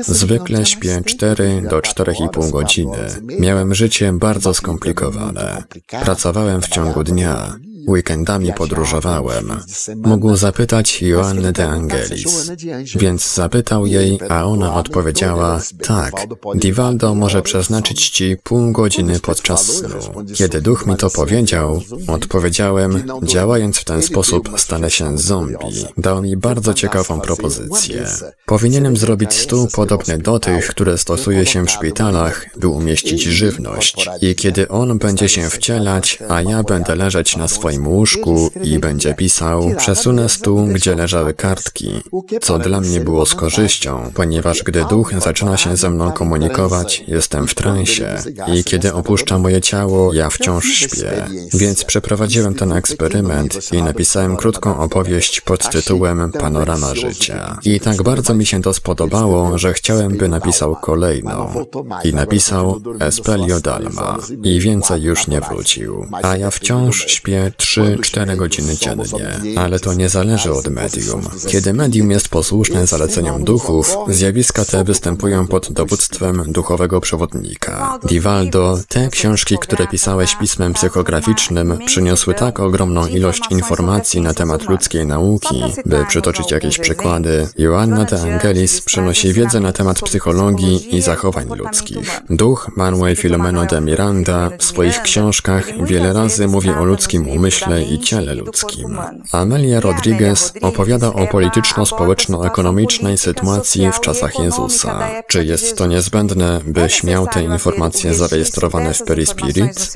Zwykle 0.02 0.66
śpię 0.66 1.02
4 1.06 1.62
do 1.70 1.80
4,5 1.80 2.52
godziny. 2.52 2.98
Miałem 3.40 3.76
życie 3.76 4.14
bardzo 4.14 4.54
skomplikowane. 4.54 5.64
Pracowałem 6.04 6.62
w 6.62 6.68
ciągu 6.68 7.04
dnia. 7.04 7.56
Weekendami 7.88 8.54
podróżowałem. 8.54 9.60
Mógł 9.96 10.36
zapytać 10.36 11.02
Joannę 11.02 11.52
de 11.52 11.68
Angelis. 11.68 12.52
Więc 12.96 13.34
zapytał 13.34 13.86
jej, 13.86 14.20
a 14.30 14.46
ona 14.46 14.74
odpowiedziała, 14.74 15.62
tak, 15.88 16.14
Divaldo 16.56 17.16
może 17.16 17.42
przeznaczyć 17.42 18.10
ci 18.10 18.38
pół 18.44 18.72
godziny 18.72 19.20
podczas 19.20 19.66
snu. 19.66 20.24
Kiedy 20.36 20.62
duch 20.62 20.86
mi 20.88 20.96
to 20.96 21.10
powiedział, 21.10 21.82
odpowiedziałem, 22.08 23.04
działając 23.24 23.78
w 23.78 23.86
ten 23.86 24.02
sposób 24.02 24.50
stanę 24.58 24.92
się 24.92 25.18
zombie. 25.18 25.86
Dał 25.98 26.22
mi 26.22 26.38
bardzo 26.38 26.74
ciekawą 26.74 27.22
propozycję. 27.22 28.08
Powinienem 28.46 28.98
zrobić 28.98 29.34
stół 29.34 29.68
podobny 29.68 30.18
do 30.18 30.40
tych, 30.40 30.68
które 30.68 30.98
stosuje 30.98 31.46
się 31.46 31.66
w 31.66 31.72
szpitalach, 31.72 32.46
by 32.58 32.68
umieścić 32.68 33.24
żywność. 33.24 34.10
I 34.22 34.36
kiedy 34.36 34.68
on 34.68 34.98
będzie 34.98 35.30
się 35.30 35.50
wcielać, 35.50 36.20
a 36.30 36.42
ja 36.42 36.64
będę 36.64 36.96
leżeć 36.96 37.38
na 37.38 37.48
swoim 37.48 37.71
łóżku 37.80 38.52
i 38.64 38.80
będzie 38.80 39.14
pisał, 39.14 39.72
przesunę 39.78 40.30
stół, 40.30 40.66
gdzie 40.66 40.96
leżały 40.96 41.34
kartki, 41.34 42.02
co 42.42 42.60
dla 42.60 42.82
mnie 42.82 43.00
było 43.00 43.26
z 43.26 43.36
korzyścią, 43.36 44.12
ponieważ 44.14 44.64
gdy 44.64 44.86
duch 44.86 45.14
zaczyna 45.22 45.58
się 45.58 45.78
ze 45.78 45.90
mną 45.90 46.12
komunikować, 46.12 47.04
jestem 47.08 47.48
w 47.48 47.56
transie 47.56 48.16
i 48.54 48.64
kiedy 48.64 48.94
opuszcza 48.94 49.38
moje 49.38 49.62
ciało, 49.62 50.14
ja 50.14 50.30
wciąż 50.30 50.66
śpię. 50.66 51.26
Więc 51.54 51.86
przeprowadziłem 51.86 52.54
ten 52.54 52.72
eksperyment 52.72 53.74
i 53.74 53.82
napisałem 53.82 54.38
krótką 54.38 54.80
opowieść 54.80 55.42
pod 55.42 55.70
tytułem 55.70 56.32
Panorama 56.32 56.96
życia. 56.96 57.60
I 57.64 57.80
tak 57.80 58.04
bardzo 58.04 58.34
mi 58.34 58.46
się 58.46 58.62
to 58.62 58.74
spodobało, 58.74 59.58
że 59.58 59.74
chciałem, 59.74 60.18
by 60.18 60.28
napisał 60.28 60.76
kolejną. 60.76 61.66
I 62.04 62.14
napisał 62.14 62.82
Espelio 63.00 63.60
Dalma. 63.60 64.18
I 64.44 64.60
więcej 64.60 65.02
już 65.02 65.28
nie 65.28 65.42
wrócił. 65.42 66.06
A 66.24 66.38
ja 66.38 66.52
wciąż 66.52 67.06
śpię 67.08 67.52
3-4 67.62 68.36
godziny 68.36 68.78
dziennie. 68.78 69.60
Ale 69.60 69.80
to 69.80 69.94
nie 69.94 70.10
zależy 70.10 70.52
od 70.52 70.68
medium. 70.68 71.22
Kiedy 71.48 71.74
medium 71.74 72.12
jest 72.12 72.30
posłuszne 72.30 72.88
zaleceniom 72.88 73.44
duchów, 73.44 73.98
zjawiska 74.08 74.66
te 74.66 74.84
występują 74.84 75.48
pod 75.48 75.72
dowództwem 75.72 76.44
duchowego 76.48 77.02
przewodnika. 77.02 78.00
Divaldo, 78.04 78.80
te 78.88 79.10
książki, 79.10 79.56
które 79.62 79.88
pisałeś 79.88 80.36
pismem 80.36 80.74
psychograficznym, 80.74 81.78
przyniosły 81.86 82.34
tak 82.34 82.60
ogromną 82.60 83.08
ilość 83.08 83.42
informacji 83.50 84.22
na 84.22 84.34
temat 84.34 84.70
ludzkiej 84.70 85.06
nauki, 85.06 85.64
by 85.86 86.06
przytoczyć 86.06 86.52
jakieś 86.52 86.78
przykłady. 86.78 87.48
Joanna 87.58 88.06
de 88.06 88.22
Angelis 88.22 88.82
przynosi 88.82 89.34
wiedzę 89.34 89.60
na 89.60 89.72
temat 89.72 90.02
psychologii 90.02 90.98
i 90.98 91.02
zachowań 91.02 91.48
ludzkich. 91.56 92.22
Duch 92.30 92.70
Manuel 92.76 93.16
Filomeno 93.16 93.66
de 93.66 93.82
Miranda 93.82 94.50
w 94.58 94.64
swoich 94.64 95.02
książkach 95.02 95.86
wiele 95.86 96.14
razy 96.14 96.48
mówi 96.48 96.70
o 96.70 96.86
ludzkim 96.86 97.28
umyśle 97.28 97.51
i 97.92 98.00
ciele 98.00 98.36
ludzkim. 98.36 98.98
Amelia 99.32 99.80
Rodriguez 99.80 100.54
opowiada 100.62 101.14
o 101.14 101.28
polityczno-społeczno-ekonomicznej 101.28 103.18
sytuacji 103.18 103.92
w 103.92 104.00
czasach 104.00 104.40
Jezusa. 104.40 105.10
Czy 105.28 105.46
jest 105.46 105.78
to 105.78 105.88
niezbędne, 105.88 106.62
byś 106.66 107.04
miał 107.04 107.28
te 107.28 107.44
informacje 107.44 108.14
zarejestrowane 108.14 108.94
w 108.94 109.04
Perispirit? 109.04 109.94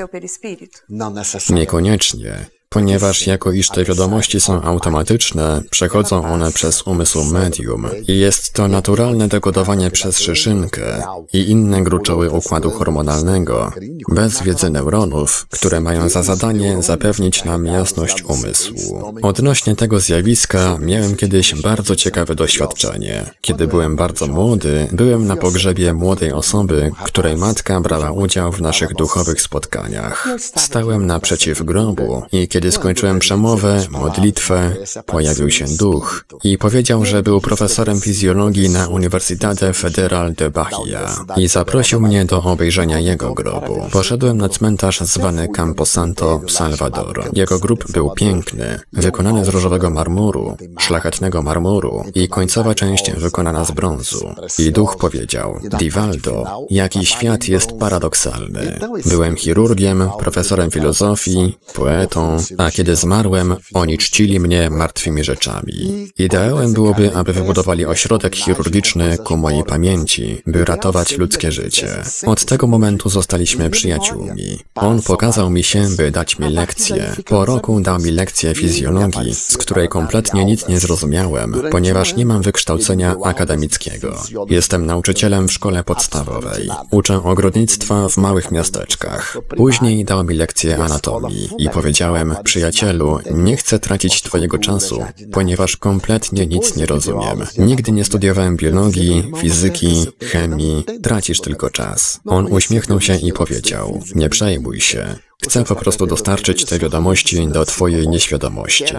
Niekoniecznie. 1.49 2.45
Ponieważ 2.69 3.27
jako 3.27 3.51
iż 3.51 3.69
te 3.69 3.83
wiadomości 3.83 4.41
są 4.41 4.61
automatyczne, 4.61 5.61
przechodzą 5.69 6.25
one 6.25 6.51
przez 6.51 6.87
umysł 6.87 7.23
medium 7.23 7.87
i 8.07 8.19
jest 8.19 8.53
to 8.53 8.67
naturalne 8.67 9.27
dekodowanie 9.27 9.91
przez 9.91 10.19
szyszynkę 10.19 11.03
i 11.33 11.49
inne 11.49 11.83
gruczoły 11.83 12.31
układu 12.31 12.71
hormonalnego, 12.71 13.71
bez 14.09 14.41
wiedzy 14.41 14.69
neuronów, 14.69 15.47
które 15.49 15.81
mają 15.81 16.09
za 16.09 16.23
zadanie 16.23 16.81
zapewnić 16.81 17.43
nam 17.43 17.65
jasność 17.65 18.23
umysłu. 18.23 19.13
Odnośnie 19.21 19.75
tego 19.75 19.99
zjawiska 19.99 20.77
miałem 20.81 21.15
kiedyś 21.15 21.61
bardzo 21.61 21.95
ciekawe 21.95 22.35
doświadczenie. 22.35 23.31
Kiedy 23.41 23.67
byłem 23.67 23.95
bardzo 23.95 24.27
młody, 24.27 24.87
byłem 24.91 25.27
na 25.27 25.35
pogrzebie 25.35 25.93
młodej 25.93 26.31
osoby, 26.31 26.91
której 27.05 27.37
matka 27.37 27.81
brała 27.81 28.11
udział 28.11 28.51
w 28.51 28.61
naszych 28.61 28.93
duchowych 28.93 29.41
spotkaniach. 29.41 30.27
Stałem 30.57 31.05
naprzeciw 31.05 31.63
grobu 31.63 32.23
i 32.31 32.47
kiedy 32.47 32.64
skończyłem 32.71 33.19
przemowę, 33.19 33.85
modlitwę, 33.91 34.75
pojawił 35.05 35.51
się 35.51 35.65
duch 35.79 36.25
i 36.43 36.57
powiedział, 36.57 37.05
że 37.05 37.23
był 37.23 37.41
profesorem 37.41 38.01
fizjologii 38.01 38.69
na 38.69 38.87
Universidade 38.87 39.73
Federal 39.73 40.33
de 40.33 40.49
Bahia 40.49 41.15
i 41.37 41.47
zaprosił 41.47 42.01
mnie 42.01 42.25
do 42.25 42.43
obejrzenia 42.43 42.99
jego 42.99 43.33
grobu. 43.33 43.81
Poszedłem 43.91 44.37
na 44.37 44.49
cmentarz 44.49 44.99
zwany 44.99 45.47
Camposanto 45.47 46.41
Salvador. 46.47 47.29
Jego 47.33 47.59
grób 47.59 47.91
był 47.91 48.11
piękny, 48.11 48.79
wykonany 48.93 49.45
z 49.45 49.47
różowego 49.47 49.89
marmuru, 49.89 50.57
szlachetnego 50.79 51.41
marmuru 51.41 52.03
i 52.15 52.27
końcowa 52.27 52.75
część 52.75 53.11
wykonana 53.11 53.65
z 53.65 53.71
brązu. 53.71 54.35
I 54.59 54.71
duch 54.71 54.97
powiedział, 54.97 55.59
Divaldo, 55.79 56.65
jaki 56.69 57.05
świat 57.05 57.47
jest 57.47 57.71
paradoksalny. 57.79 58.79
Byłem 59.05 59.35
chirurgiem, 59.35 60.09
profesorem 60.19 60.71
filozofii, 60.71 61.57
poetą, 61.73 62.37
a 62.57 62.71
kiedy 62.71 62.95
zmarłem, 62.95 63.55
oni 63.73 63.97
czcili 63.97 64.39
mnie 64.39 64.69
martwymi 64.69 65.23
rzeczami. 65.23 66.07
Ideałem 66.17 66.73
byłoby, 66.73 67.15
aby 67.15 67.33
wybudowali 67.33 67.85
ośrodek 67.85 68.35
chirurgiczny 68.35 69.17
ku 69.17 69.37
mojej 69.37 69.63
pamięci, 69.63 70.41
by 70.47 70.65
ratować 70.65 71.17
ludzkie 71.17 71.51
życie. 71.51 72.03
Od 72.25 72.45
tego 72.45 72.67
momentu 72.67 73.09
zostaliśmy 73.09 73.69
przyjaciółmi. 73.69 74.59
On 74.75 75.01
pokazał 75.01 75.49
mi 75.49 75.63
się, 75.63 75.87
by 75.97 76.11
dać 76.11 76.39
mi 76.39 76.49
lekcję. 76.49 77.15
Po 77.25 77.45
roku 77.45 77.81
dał 77.81 77.99
mi 77.99 78.11
lekcję 78.11 78.55
fizjologii, 78.55 79.35
z 79.35 79.57
której 79.57 79.89
kompletnie 79.89 80.45
nic 80.45 80.67
nie 80.67 80.79
zrozumiałem, 80.79 81.61
ponieważ 81.71 82.15
nie 82.15 82.25
mam 82.25 82.41
wykształcenia 82.41 83.15
akademickiego. 83.23 84.23
Jestem 84.49 84.85
nauczycielem 84.85 85.47
w 85.47 85.53
szkole 85.53 85.83
podstawowej. 85.83 86.69
Uczę 86.91 87.23
ogrodnictwa 87.23 88.09
w 88.09 88.17
małych 88.17 88.51
miasteczkach. 88.51 89.37
Później 89.57 90.05
dał 90.05 90.23
mi 90.23 90.35
lekcję 90.35 90.77
anatomii 90.77 91.49
i 91.57 91.69
powiedziałem, 91.69 92.34
przyjacielu, 92.43 93.19
nie 93.31 93.57
chcę 93.57 93.79
tracić 93.79 94.21
twojego 94.21 94.57
czasu, 94.57 95.03
ponieważ 95.31 95.77
kompletnie 95.77 96.47
nic 96.47 96.75
nie 96.75 96.85
rozumiem. 96.85 97.43
Nigdy 97.57 97.91
nie 97.91 98.05
studiowałem 98.05 98.57
biologii, 98.57 99.31
fizyki, 99.41 100.05
chemii, 100.23 100.85
tracisz 101.03 101.41
tylko 101.41 101.69
czas. 101.69 102.19
On 102.25 102.47
uśmiechnął 102.53 103.01
się 103.01 103.15
i 103.15 103.33
powiedział, 103.33 104.01
nie 104.15 104.29
przejmuj 104.29 104.81
się. 104.81 105.15
Chcę 105.43 105.63
po 105.63 105.75
prostu 105.75 106.07
dostarczyć 106.07 106.65
te 106.65 106.79
wiadomości 106.79 107.47
do 107.47 107.65
Twojej 107.65 108.07
nieświadomości. 108.07 108.93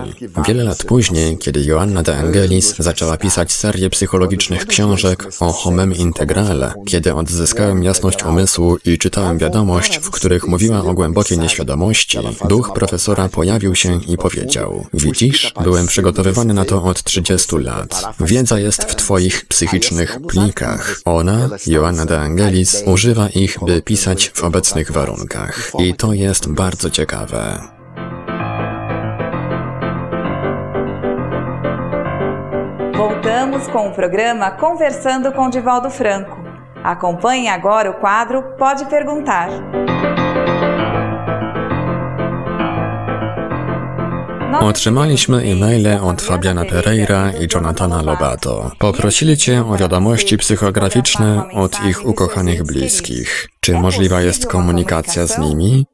Wiele 0.47 0.65
lat 0.65 0.85
później, 0.85 1.39
kiedy 1.39 1.65
Joanna 1.65 2.03
de 2.03 2.17
Angelis 2.17 2.75
zaczęła 2.79 3.17
pisać 3.17 3.53
serię 3.53 3.91
psychologicznych 3.91 4.67
książek 4.67 5.29
o 5.41 5.53
homem 5.53 5.95
integrale, 5.95 6.75
kiedy 6.87 7.15
odzyskałem 7.15 7.83
jasność 7.83 8.25
umysłu 8.25 8.77
i 8.85 8.99
czytałem 8.99 9.39
wiadomość, 9.39 9.99
w 9.99 10.11
których 10.11 10.49
mówiła 10.49 10.79
o 10.79 10.95
głębokiej 10.95 11.39
nieświadomości, 11.39 12.19
duch 12.49 12.73
profesora 12.75 13.29
pojawił 13.29 13.75
się 13.75 14.01
i 14.09 14.17
powiedział: 14.17 14.87
Widzisz, 14.95 15.53
byłem 15.63 15.87
przygotowywany 15.87 16.55
na 16.55 16.65
to 16.65 16.83
od 16.83 17.03
30 17.03 17.57
lat. 17.59 18.05
Wiedza 18.21 18.59
jest 18.59 18.83
w 18.83 18.95
Twoich 18.95 19.47
psychicznych 19.47 20.19
plikach. 20.29 21.01
Ona, 21.05 21.49
Joanna 21.67 22.07
de 22.07 22.21
Angelis, 22.21 22.83
używa 22.87 23.29
ich, 23.29 23.59
by 23.67 23.83
pisać 23.83 24.31
w 24.35 24.45
obecnych 24.45 24.93
warunkach. 24.93 25.73
I 25.79 25.95
to 25.95 26.13
jest 26.27 26.53
bardzo 26.53 26.91
ciekawe. 26.91 27.61
Voltamos 32.97 33.69
com 33.73 33.89
o 33.89 33.91
programa 33.91 34.51
Conversando 34.51 35.33
com 35.33 35.51
Divaldo 35.51 35.91
Franco. 35.91 36.37
Acompanhe 36.85 37.49
agora 37.49 37.91
o 37.91 37.95
quadro 37.95 38.43
Pode 38.59 38.85
Perguntar. 38.87 39.51
Otrzymaliśmy 44.61 45.43
e-maile 45.43 46.01
od 46.03 46.23
Fabiana 46.23 46.65
Pereira 46.65 47.31
i 47.33 47.47
Jonathana 47.55 48.03
Lobato. 48.03 48.71
Poprosili 48.79 49.37
Cię 49.37 49.65
o 49.67 49.77
wiadomości 49.77 50.37
psychograficzne 50.37 51.43
od 51.53 51.85
ich 51.85 52.07
ukochanych 52.07 52.63
bliskich. 52.63 53.49
Czy 53.61 53.73
możliwa 53.73 54.21
jest 54.21 54.47
komunikacja 54.47 55.27
z 55.27 55.39
nimi? 55.39 55.87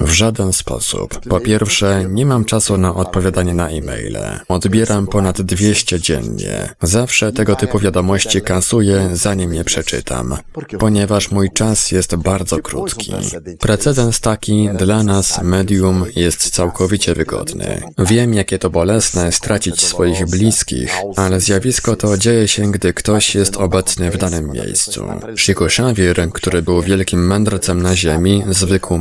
W 0.00 0.10
żaden 0.10 0.52
sposób. 0.52 1.20
Po 1.28 1.40
pierwsze, 1.40 2.04
nie 2.08 2.26
mam 2.26 2.44
czasu 2.44 2.78
na 2.78 2.94
odpowiadanie 2.94 3.54
na 3.54 3.68
e-maile. 3.68 4.40
Odbieram 4.48 5.06
ponad 5.06 5.42
200 5.42 6.00
dziennie. 6.00 6.74
Zawsze 6.82 7.32
tego 7.32 7.56
typu 7.56 7.78
wiadomości 7.78 8.42
kasuję, 8.42 9.10
zanim 9.12 9.54
je 9.54 9.64
przeczytam, 9.64 10.36
ponieważ 10.78 11.30
mój 11.30 11.50
czas 11.50 11.92
jest 11.92 12.16
bardzo 12.16 12.58
krótki. 12.58 13.12
Precedens 13.58 14.20
taki 14.20 14.68
dla 14.78 15.02
nas, 15.02 15.42
medium, 15.42 16.04
jest 16.16 16.50
całkowicie 16.50 17.14
wygodny. 17.14 17.82
Wiem, 17.98 18.34
jakie 18.34 18.58
to 18.58 18.70
bolesne 18.70 19.32
stracić 19.32 19.80
swoich 19.80 20.26
bliskich, 20.26 20.96
ale 21.16 21.40
zjawisko 21.40 21.96
to 21.96 22.18
dzieje 22.18 22.48
się, 22.48 22.72
gdy 22.72 22.92
ktoś 22.92 23.34
jest 23.34 23.56
obecny 23.56 24.10
w 24.10 24.16
danym 24.16 24.50
miejscu. 24.50 25.04
Shiko 25.36 25.66
Xavier, 25.66 26.30
który 26.32 26.62
był 26.62 26.82
wielkim 26.82 27.26
mędrcem 27.26 27.82
na 27.82 27.96
ziemi, 27.96 28.44
zwykł 28.50 28.98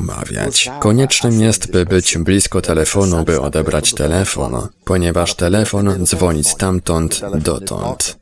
Koniecznym 0.79 1.41
jest, 1.41 1.71
by 1.71 1.85
być 1.85 2.17
blisko 2.17 2.61
telefonu, 2.61 3.23
by 3.23 3.41
odebrać 3.41 3.93
telefon, 3.93 4.67
ponieważ 4.85 5.35
telefon 5.35 6.05
dzwoni 6.05 6.43
stamtąd 6.43 7.21
dotąd. 7.35 8.17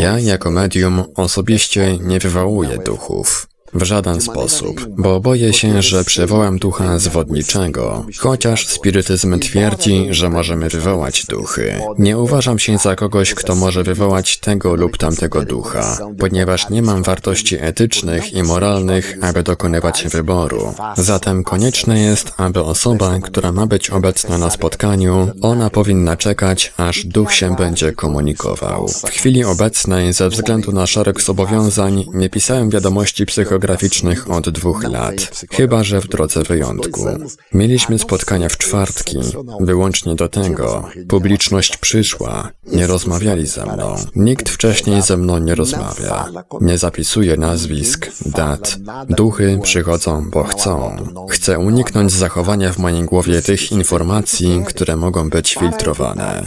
Ja 0.00 0.18
jako 0.18 0.50
medium 0.50 1.04
osobiście 1.16 1.98
nie 1.98 2.18
wywołuję 2.18 2.78
duchów. 2.78 3.49
W 3.74 3.82
żaden 3.82 4.20
sposób, 4.20 4.86
bo 4.98 5.20
boję 5.20 5.52
się, 5.52 5.82
że 5.82 6.04
przywołam 6.04 6.58
ducha 6.58 6.98
zwodniczego, 6.98 8.06
chociaż 8.18 8.66
spirytyzm 8.66 9.38
twierdzi, 9.38 10.06
że 10.10 10.28
możemy 10.28 10.68
wywołać 10.68 11.26
duchy. 11.26 11.80
Nie 11.98 12.18
uważam 12.18 12.58
się 12.58 12.78
za 12.78 12.96
kogoś, 12.96 13.34
kto 13.34 13.54
może 13.54 13.82
wywołać 13.82 14.38
tego 14.38 14.74
lub 14.74 14.98
tamtego 14.98 15.44
ducha, 15.44 15.98
ponieważ 16.18 16.70
nie 16.70 16.82
mam 16.82 17.02
wartości 17.02 17.56
etycznych 17.60 18.32
i 18.32 18.42
moralnych, 18.42 19.18
aby 19.22 19.42
dokonywać 19.42 20.04
wyboru. 20.08 20.74
Zatem 20.96 21.44
konieczne 21.44 22.00
jest, 22.00 22.32
aby 22.36 22.62
osoba, 22.62 23.18
która 23.18 23.52
ma 23.52 23.66
być 23.66 23.90
obecna 23.90 24.38
na 24.38 24.50
spotkaniu, 24.50 25.30
ona 25.42 25.70
powinna 25.70 26.16
czekać, 26.16 26.72
aż 26.76 27.04
duch 27.04 27.32
się 27.32 27.56
będzie 27.56 27.92
komunikował. 27.92 28.88
W 28.88 29.10
chwili 29.10 29.44
obecnej, 29.44 30.12
ze 30.12 30.28
względu 30.28 30.72
na 30.72 30.86
szereg 30.86 31.20
zobowiązań, 31.20 32.04
nie 32.14 32.30
pisałem 32.30 32.70
wiadomości 32.70 33.26
psychograficznych 33.60 34.30
od 34.30 34.50
dwóch 34.50 34.84
lat, 34.84 35.44
chyba 35.52 35.84
że 35.84 36.00
w 36.00 36.08
drodze 36.08 36.42
wyjątku. 36.42 37.06
Mieliśmy 37.54 37.98
spotkania 37.98 38.48
w 38.48 38.58
czwartki, 38.58 39.18
wyłącznie 39.60 40.14
do 40.14 40.28
tego. 40.28 40.88
Publiczność 41.08 41.76
przyszła, 41.76 42.50
nie 42.66 42.86
rozmawiali 42.86 43.46
ze 43.46 43.66
mną. 43.66 43.96
Nikt 44.16 44.48
wcześniej 44.48 45.02
ze 45.02 45.16
mną 45.16 45.38
nie 45.38 45.54
rozmawia. 45.54 46.28
Nie 46.60 46.78
zapisuję 46.78 47.36
nazwisk, 47.36 48.10
dat. 48.26 48.78
Duchy 49.08 49.58
przychodzą, 49.62 50.30
bo 50.30 50.44
chcą. 50.44 50.96
Chcę 51.30 51.58
uniknąć 51.58 52.12
zachowania 52.12 52.72
w 52.72 52.78
mojej 52.78 53.04
głowie 53.04 53.42
tych 53.42 53.72
informacji, 53.72 54.62
które 54.66 54.96
mogą 54.96 55.30
być 55.30 55.54
filtrowane. 55.54 56.46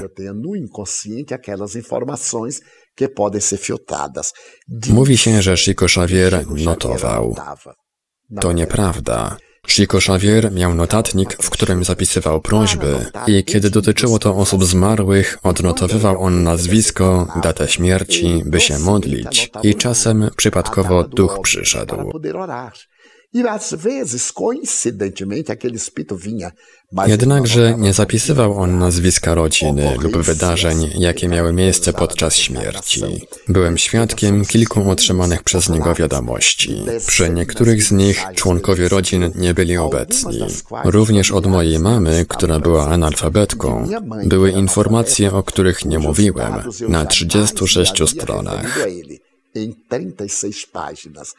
Mówi 4.89 5.17
się, 5.17 5.41
że 5.41 5.57
Chico 5.57 5.85
Xavier 5.85 6.45
notował. 6.47 7.35
To 8.41 8.51
nieprawda. 8.51 9.37
Chico 9.67 9.97
Xavier 9.97 10.51
miał 10.51 10.75
notatnik, 10.75 11.37
w 11.43 11.49
którym 11.49 11.83
zapisywał 11.83 12.41
prośby 12.41 13.05
i 13.27 13.43
kiedy 13.43 13.69
dotyczyło 13.69 14.19
to 14.19 14.35
osób 14.35 14.63
zmarłych, 14.65 15.37
odnotowywał 15.43 16.23
on 16.23 16.43
nazwisko, 16.43 17.27
datę 17.43 17.67
śmierci, 17.67 18.43
by 18.45 18.59
się 18.59 18.79
modlić 18.79 19.51
i 19.63 19.75
czasem 19.75 20.29
przypadkowo 20.35 21.03
duch 21.03 21.39
przyszedł. 21.43 22.11
E 23.35 23.47
às 23.47 23.73
vezes, 23.73 24.31
coincidentemente, 24.31 25.51
aquele 25.51 25.75
espírito 25.75 26.15
vinha. 26.15 26.51
Jednakże 27.07 27.75
nie 27.77 27.93
zapisywał 27.93 28.57
on 28.57 28.79
nazwiska 28.79 29.35
rodziny 29.35 29.95
lub 30.01 30.17
wydarzeń, 30.17 30.89
jakie 30.97 31.27
miały 31.27 31.53
miejsce 31.53 31.93
podczas 31.93 32.35
śmierci. 32.35 33.01
Byłem 33.47 33.77
świadkiem 33.77 34.45
kilku 34.45 34.89
otrzymanych 34.89 35.43
przez 35.43 35.69
niego 35.69 35.93
wiadomości. 35.93 36.85
Przy 37.07 37.29
niektórych 37.29 37.83
z 37.83 37.91
nich 37.91 38.25
członkowie 38.35 38.89
rodzin 38.89 39.31
nie 39.35 39.53
byli 39.53 39.77
obecni. 39.77 40.39
Również 40.83 41.31
od 41.31 41.45
mojej 41.45 41.79
mamy, 41.79 42.25
która 42.29 42.59
była 42.59 42.87
analfabetką, 42.87 43.87
były 44.25 44.51
informacje, 44.51 45.31
o 45.31 45.43
których 45.43 45.85
nie 45.85 45.99
mówiłem, 45.99 46.53
na 46.89 47.05
36 47.05 48.09
stronach. 48.09 48.85
Em 49.55 49.73
36 49.87 50.65
páginas. 50.65 51.35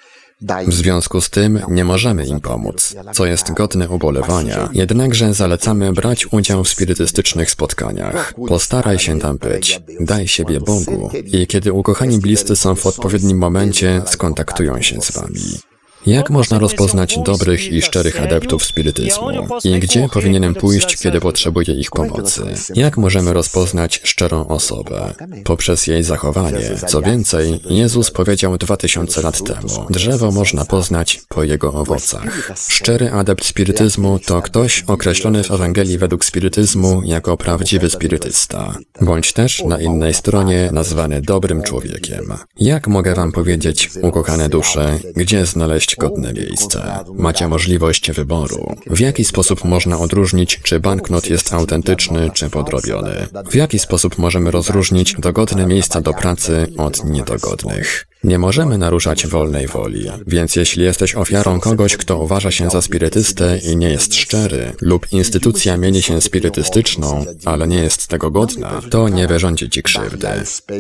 W 0.67 0.75
związku 0.75 1.21
z 1.21 1.31
tym 1.31 1.61
nie 1.69 1.85
możemy 1.85 2.27
im 2.27 2.41
pomóc, 2.41 2.97
co 3.13 3.27
jest 3.27 3.53
godne 3.53 3.89
ubolewania. 3.89 4.69
Jednakże 4.73 5.35
zalecamy 5.35 5.93
brać 5.93 6.33
udział 6.33 6.65
w 6.65 6.69
spirytystycznych 6.69 7.51
spotkaniach. 7.51 8.35
Postaraj 8.49 8.99
się 8.99 9.21
tam 9.21 9.39
być, 9.39 9.81
daj 10.01 10.29
siebie 10.29 10.61
Bogu 10.61 11.11
i 11.25 11.47
kiedy 11.47 11.73
ukochani 11.73 12.19
bliscy 12.19 12.57
są 12.57 12.75
w 12.75 12.87
odpowiednim 12.87 13.39
momencie, 13.39 14.03
skontaktują 14.07 14.83
się 14.83 15.01
z 15.01 15.13
wami. 15.13 15.74
Jak 16.07 16.31
można 16.31 16.59
rozpoznać 16.59 17.19
dobrych 17.25 17.73
i 17.73 17.83
szczerych 17.83 18.23
adeptów 18.23 18.65
spirytyzmu? 18.65 19.27
I 19.65 19.81
gdzie 19.81 20.09
powinienem 20.13 20.55
pójść, 20.55 20.97
kiedy 20.97 21.21
potrzebuję 21.21 21.75
ich 21.75 21.91
pomocy? 21.91 22.43
Jak 22.75 22.97
możemy 22.97 23.33
rozpoznać 23.33 24.01
szczerą 24.05 24.49
osobę? 24.49 25.15
Poprzez 25.45 25.87
jej 25.87 26.03
zachowanie. 26.03 26.77
Co 26.89 27.03
więcej, 27.03 27.61
Jezus 27.71 28.11
powiedział 28.11 28.59
dwa 28.59 28.77
tysiące 28.77 29.23
lat 29.23 29.45
temu, 29.45 29.87
drzewo 29.91 30.31
można 30.31 30.65
poznać 30.65 31.21
po 31.29 31.45
jego 31.45 31.73
owocach. 31.73 32.53
Szczery 32.69 33.11
adept 33.13 33.45
spirytyzmu 33.45 34.19
to 34.19 34.43
ktoś 34.43 34.85
określony 34.87 35.45
w 35.45 35.51
Ewangelii 35.51 35.99
według 35.99 36.25
spirytyzmu 36.25 37.03
jako 37.05 37.37
prawdziwy 37.37 37.91
spirytysta, 37.91 38.75
bądź 39.01 39.33
też 39.33 39.65
na 39.65 39.81
innej 39.81 40.15
stronie 40.15 40.69
nazwany 40.73 41.21
dobrym 41.21 41.63
człowiekiem. 41.63 42.35
Jak 42.57 42.89
mogę 42.89 43.15
wam 43.15 43.33
powiedzieć, 43.33 43.91
ukochane 44.03 44.49
dusze, 44.49 44.99
gdzie 45.17 45.47
znaleźć 45.47 45.94
godne 45.97 46.33
miejsce? 46.33 47.05
Macie 47.15 47.49
możliwość 47.49 48.13
wyboru. 48.13 48.77
W 48.87 49.01
jaki 49.01 49.25
sposób 49.25 49.65
można 49.65 49.99
odróżnić, 49.99 50.61
czy 50.63 50.81
banknot 50.81 51.31
jest 51.31 51.53
autentyczny, 51.53 52.31
czy 52.35 52.51
podrobiony? 52.51 53.27
W 53.51 53.55
jaki 53.55 53.79
sposób 53.79 54.19
możemy 54.19 54.51
rozróżnić 54.51 55.15
dogodne 55.19 55.67
miejsca 55.67 56.01
do 56.01 56.13
pracy 56.13 56.67
od 56.79 57.05
niedogodnych? 57.05 58.07
Nie 58.25 58.39
możemy 58.39 58.79
naruszać 58.79 59.27
wolnej 59.27 59.67
woli, 59.67 60.07
więc 60.27 60.57
jeśli 60.57 60.85
jesteś 60.85 61.15
ofiarą 61.15 61.61
kogoś, 61.61 61.97
kto 61.97 62.19
uważa 62.19 62.51
się 62.51 62.71
za 62.71 62.83
spirytystę 62.83 63.59
i 63.59 63.77
nie 63.77 63.91
jest 63.91 64.15
szczery, 64.15 64.73
lub 64.81 65.13
instytucja 65.13 65.77
mieni 65.77 66.03
się 66.03 66.21
spirytystyczną, 66.21 67.25
ale 67.45 67.69
nie 67.69 67.79
jest 67.79 68.07
tego 68.07 68.31
godna, 68.31 68.81
to 68.91 69.09
nie 69.09 69.27
wyrządzi 69.27 69.71
ci 69.71 69.83
krzywdy. 69.83 70.29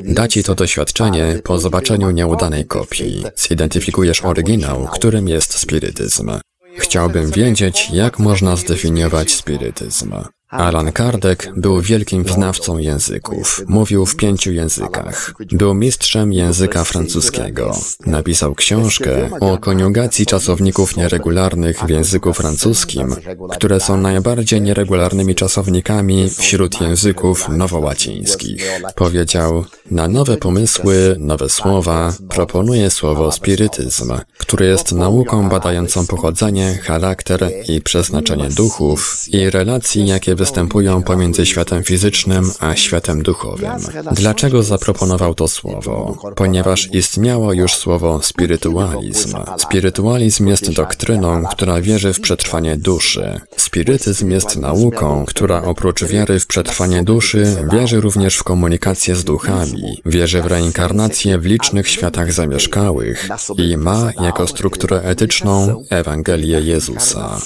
Da 0.04 0.28
ci 0.28 0.42
to 0.42 0.54
doświadczenie 0.54 1.40
po 1.44 1.58
zobaczeniu 1.58 2.10
nieudanej 2.10 2.66
kopii. 2.66 3.24
Zidentyfikujesz 3.36 4.24
oryginał, 4.24 4.88
którym 4.92 5.28
jest 5.28 5.58
spirytyzm. 5.58 6.30
Chciałbym 6.78 7.30
wiedzieć, 7.30 7.88
jak 7.92 8.18
można 8.18 8.56
zdefiniować 8.56 9.30
spirytyzm. 9.30 10.14
Alan 10.48 10.92
Kardec 10.92 11.38
był 11.56 11.80
wielkim 11.80 12.28
znawcą 12.28 12.78
języków. 12.78 13.64
Mówił 13.68 14.06
w 14.06 14.16
pięciu 14.16 14.52
językach. 14.52 15.34
Był 15.52 15.74
mistrzem 15.74 16.32
języka 16.32 16.84
francuskiego. 16.84 17.76
Napisał 18.06 18.54
książkę 18.54 19.30
o 19.40 19.58
koniugacji 19.58 20.26
czasowników 20.26 20.96
nieregularnych 20.96 21.80
w 21.80 21.90
języku 21.90 22.32
francuskim, 22.32 23.16
które 23.50 23.80
są 23.80 23.96
najbardziej 23.96 24.60
nieregularnymi 24.60 25.34
czasownikami 25.34 26.30
wśród 26.30 26.80
języków 26.80 27.48
nowołacińskich. 27.48 28.70
Powiedział, 28.94 29.64
na 29.90 30.08
nowe 30.08 30.36
pomysły, 30.36 31.16
nowe 31.18 31.48
słowa 31.48 32.12
proponuje 32.28 32.90
słowo 32.90 33.32
spirytyzm, 33.32 34.12
które 34.38 34.66
jest 34.66 34.92
nauką 34.92 35.48
badającą 35.48 36.06
pochodzenie, 36.06 36.78
charakter 36.82 37.50
i 37.68 37.80
przeznaczenie 37.80 38.48
duchów 38.48 39.24
i 39.28 39.50
relacji, 39.50 40.06
jakie 40.06 40.34
występują 40.44 41.02
pomiędzy 41.02 41.46
światem 41.46 41.82
fizycznym 41.82 42.50
a 42.60 42.76
światem 42.76 43.22
duchowym. 43.22 43.70
Dlaczego 44.12 44.62
zaproponował 44.62 45.34
to 45.34 45.48
słowo? 45.48 46.18
Ponieważ 46.36 46.88
istniało 46.94 47.52
już 47.52 47.74
słowo 47.74 48.22
spirytualizm. 48.22 49.36
Spirytualizm 49.58 50.46
jest 50.46 50.72
doktryną, 50.72 51.44
która 51.50 51.80
wierzy 51.80 52.12
w 52.12 52.20
przetrwanie 52.20 52.76
duszy. 52.76 53.40
Spirytyzm 53.56 54.30
jest 54.30 54.56
nauką, 54.56 55.24
która 55.26 55.62
oprócz 55.62 56.04
wiary 56.04 56.40
w 56.40 56.46
przetrwanie 56.46 57.02
duszy, 57.02 57.56
wierzy 57.72 58.00
również 58.00 58.36
w 58.36 58.44
komunikację 58.44 59.16
z 59.16 59.24
duchami, 59.24 60.02
wierzy 60.06 60.42
w 60.42 60.46
reinkarnację 60.46 61.38
w 61.38 61.46
licznych 61.46 61.88
światach 61.88 62.32
zamieszkałych 62.32 63.28
i 63.58 63.76
ma 63.76 64.12
jako 64.20 64.46
strukturę 64.46 65.02
etyczną 65.02 65.84
Ewangelię 65.90 66.60
Jezusa. 66.60 67.40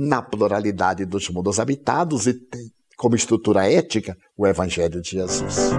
Na 0.00 0.22
pluralidade 0.22 1.04
dos 1.04 1.28
mundos 1.28 1.58
habitados 1.58 2.28
e 2.28 2.34
tem 2.34 2.70
como 2.96 3.16
estrutura 3.16 3.68
ética 3.68 4.16
o 4.36 4.46
Evangelho 4.46 5.02
de 5.02 5.10
Jesus. 5.10 5.72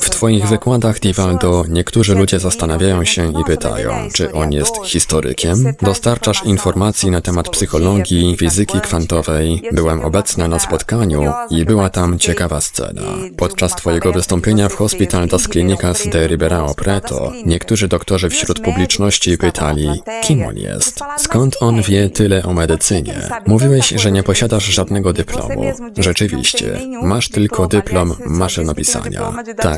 W 0.00 0.10
Twoich 0.10 0.48
wykładach, 0.48 1.00
Divaldo, 1.00 1.64
niektórzy 1.68 2.14
ludzie 2.14 2.38
zastanawiają 2.40 3.04
się 3.04 3.32
i 3.40 3.44
pytają, 3.44 4.08
czy 4.14 4.32
on 4.32 4.52
jest 4.52 4.74
historykiem? 4.84 5.74
Dostarczasz 5.82 6.44
informacji 6.44 7.10
na 7.10 7.20
temat 7.20 7.48
psychologii, 7.48 8.36
fizyki 8.36 8.80
kwantowej. 8.80 9.62
Byłem 9.72 10.04
obecna 10.04 10.48
na 10.48 10.58
spotkaniu 10.58 11.32
i 11.50 11.64
była 11.64 11.90
tam 11.90 12.18
ciekawa 12.18 12.60
scena. 12.60 13.02
Podczas 13.36 13.72
Twojego 13.72 14.12
wystąpienia 14.12 14.68
w 14.68 14.74
Hospital 14.74 15.28
das 15.28 15.48
Clínicas 15.48 16.10
de 16.10 16.28
Ribeirão 16.28 16.74
Preto, 16.74 17.32
niektórzy 17.46 17.88
doktorzy 17.88 18.28
wśród 18.28 18.60
publiczności 18.60 19.38
pytali, 19.38 19.88
kim 20.22 20.44
on 20.44 20.56
jest? 20.56 21.00
Skąd 21.16 21.56
on 21.60 21.82
wie 21.82 22.10
tyle 22.10 22.42
o 22.42 22.52
medycynie? 22.52 23.28
Mówiłeś, 23.46 23.88
że 23.88 24.12
nie 24.12 24.22
posiadasz 24.22 24.64
żadnego 24.64 25.12
dyplomu. 25.12 25.72
Rzeczywiście, 25.98 26.80
masz 27.02 27.28
tylko 27.28 27.66
dyplom 27.66 28.14
maszynopisania. 28.26 29.32
Tak, 29.56 29.71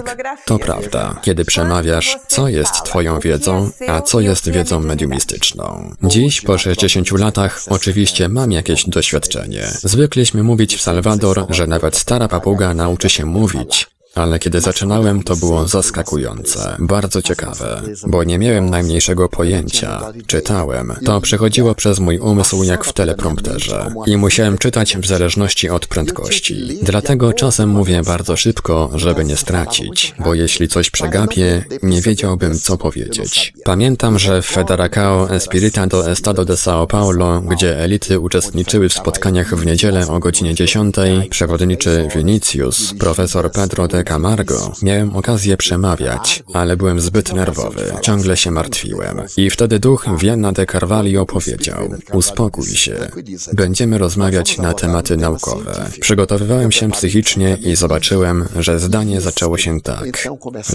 to 0.44 0.58
prawda. 0.58 1.20
Kiedy 1.22 1.44
przemawiasz, 1.44 2.16
co 2.28 2.48
jest 2.48 2.84
Twoją 2.84 3.20
wiedzą, 3.20 3.70
a 3.88 4.00
co 4.00 4.20
jest 4.20 4.50
wiedzą 4.50 4.80
mediumistyczną. 4.80 5.94
Dziś, 6.02 6.40
po 6.40 6.58
60 6.58 7.10
latach, 7.10 7.60
oczywiście 7.68 8.28
mam 8.28 8.52
jakieś 8.52 8.84
doświadczenie. 8.88 9.62
Zwykliśmy 9.66 10.42
mówić 10.42 10.76
w 10.76 10.82
Salwador, 10.82 11.46
że 11.50 11.66
nawet 11.66 11.96
stara 11.96 12.28
papuga 12.28 12.74
nauczy 12.74 13.10
się 13.10 13.24
mówić, 13.24 13.86
ale 14.14 14.38
kiedy 14.38 14.60
zaczynałem, 14.60 15.22
to 15.22 15.36
było 15.36 15.68
zaskakujące, 15.68 16.76
bardzo 16.78 17.22
ciekawe, 17.22 17.82
bo 18.06 18.24
nie 18.24 18.38
miałem 18.38 18.70
najmniejszego 18.70 19.28
pojęcia. 19.28 20.00
Czytałem. 20.26 20.92
To 21.04 21.20
przechodziło 21.20 21.74
przez 21.74 21.98
mój 21.98 22.18
umysł 22.18 22.64
jak 22.64 22.84
w 22.84 22.92
teleprompterze 22.92 23.94
i 24.06 24.16
musiałem 24.16 24.58
czytać 24.58 24.96
w 24.96 25.06
zależności 25.06 25.70
od 25.70 25.86
prędkości. 25.86 26.78
Dlatego 26.82 27.32
czasem 27.32 27.68
mówię 27.68 28.02
bardzo 28.02 28.36
szybko, 28.36 28.90
żeby 28.94 29.24
nie 29.24 29.36
stracić, 29.36 30.14
bo 30.18 30.34
jeśli 30.34 30.68
coś 30.68 30.90
przegapię, 30.90 31.64
nie 31.82 32.02
wiedziałbym 32.02 32.58
co 32.58 32.78
powiedzieć. 32.78 33.52
Pamiętam, 33.64 34.18
że 34.18 34.42
w 34.42 34.46
Federacao 34.46 35.30
Espirita 35.30 35.86
do 35.86 36.10
Estado 36.10 36.44
de 36.44 36.54
São 36.54 36.86
Paulo, 36.86 37.40
gdzie 37.40 37.78
elity 37.78 38.20
uczestniczyły 38.20 38.88
w 38.88 38.92
spotkaniach 38.92 39.54
w 39.54 39.66
niedzielę 39.66 40.08
o 40.08 40.18
godzinie 40.18 40.54
10, 40.54 40.96
przewodniczy 41.30 42.08
Vinicius, 42.16 42.94
profesor 42.98 43.52
Pedro 43.52 43.88
de 43.88 44.03
Camargo, 44.04 44.72
miałem 44.82 45.16
okazję 45.16 45.56
przemawiać, 45.56 46.42
ale 46.54 46.76
byłem 46.76 47.00
zbyt 47.00 47.32
nerwowy, 47.32 47.92
ciągle 48.00 48.36
się 48.36 48.50
martwiłem. 48.50 49.22
I 49.36 49.50
wtedy 49.50 49.78
duch 49.78 50.06
Vienna 50.18 50.52
de 50.52 50.66
Carvalho 50.66 51.26
powiedział, 51.26 51.88
uspokój 52.12 52.66
się, 52.66 53.08
będziemy 53.52 53.98
rozmawiać 53.98 54.58
na 54.58 54.74
tematy 54.74 55.16
naukowe. 55.16 55.90
Przygotowywałem 56.00 56.72
się 56.72 56.90
psychicznie 56.90 57.58
i 57.60 57.76
zobaczyłem, 57.76 58.48
że 58.58 58.80
zdanie 58.80 59.20
zaczęło 59.20 59.58
się 59.58 59.80
tak. 59.80 60.28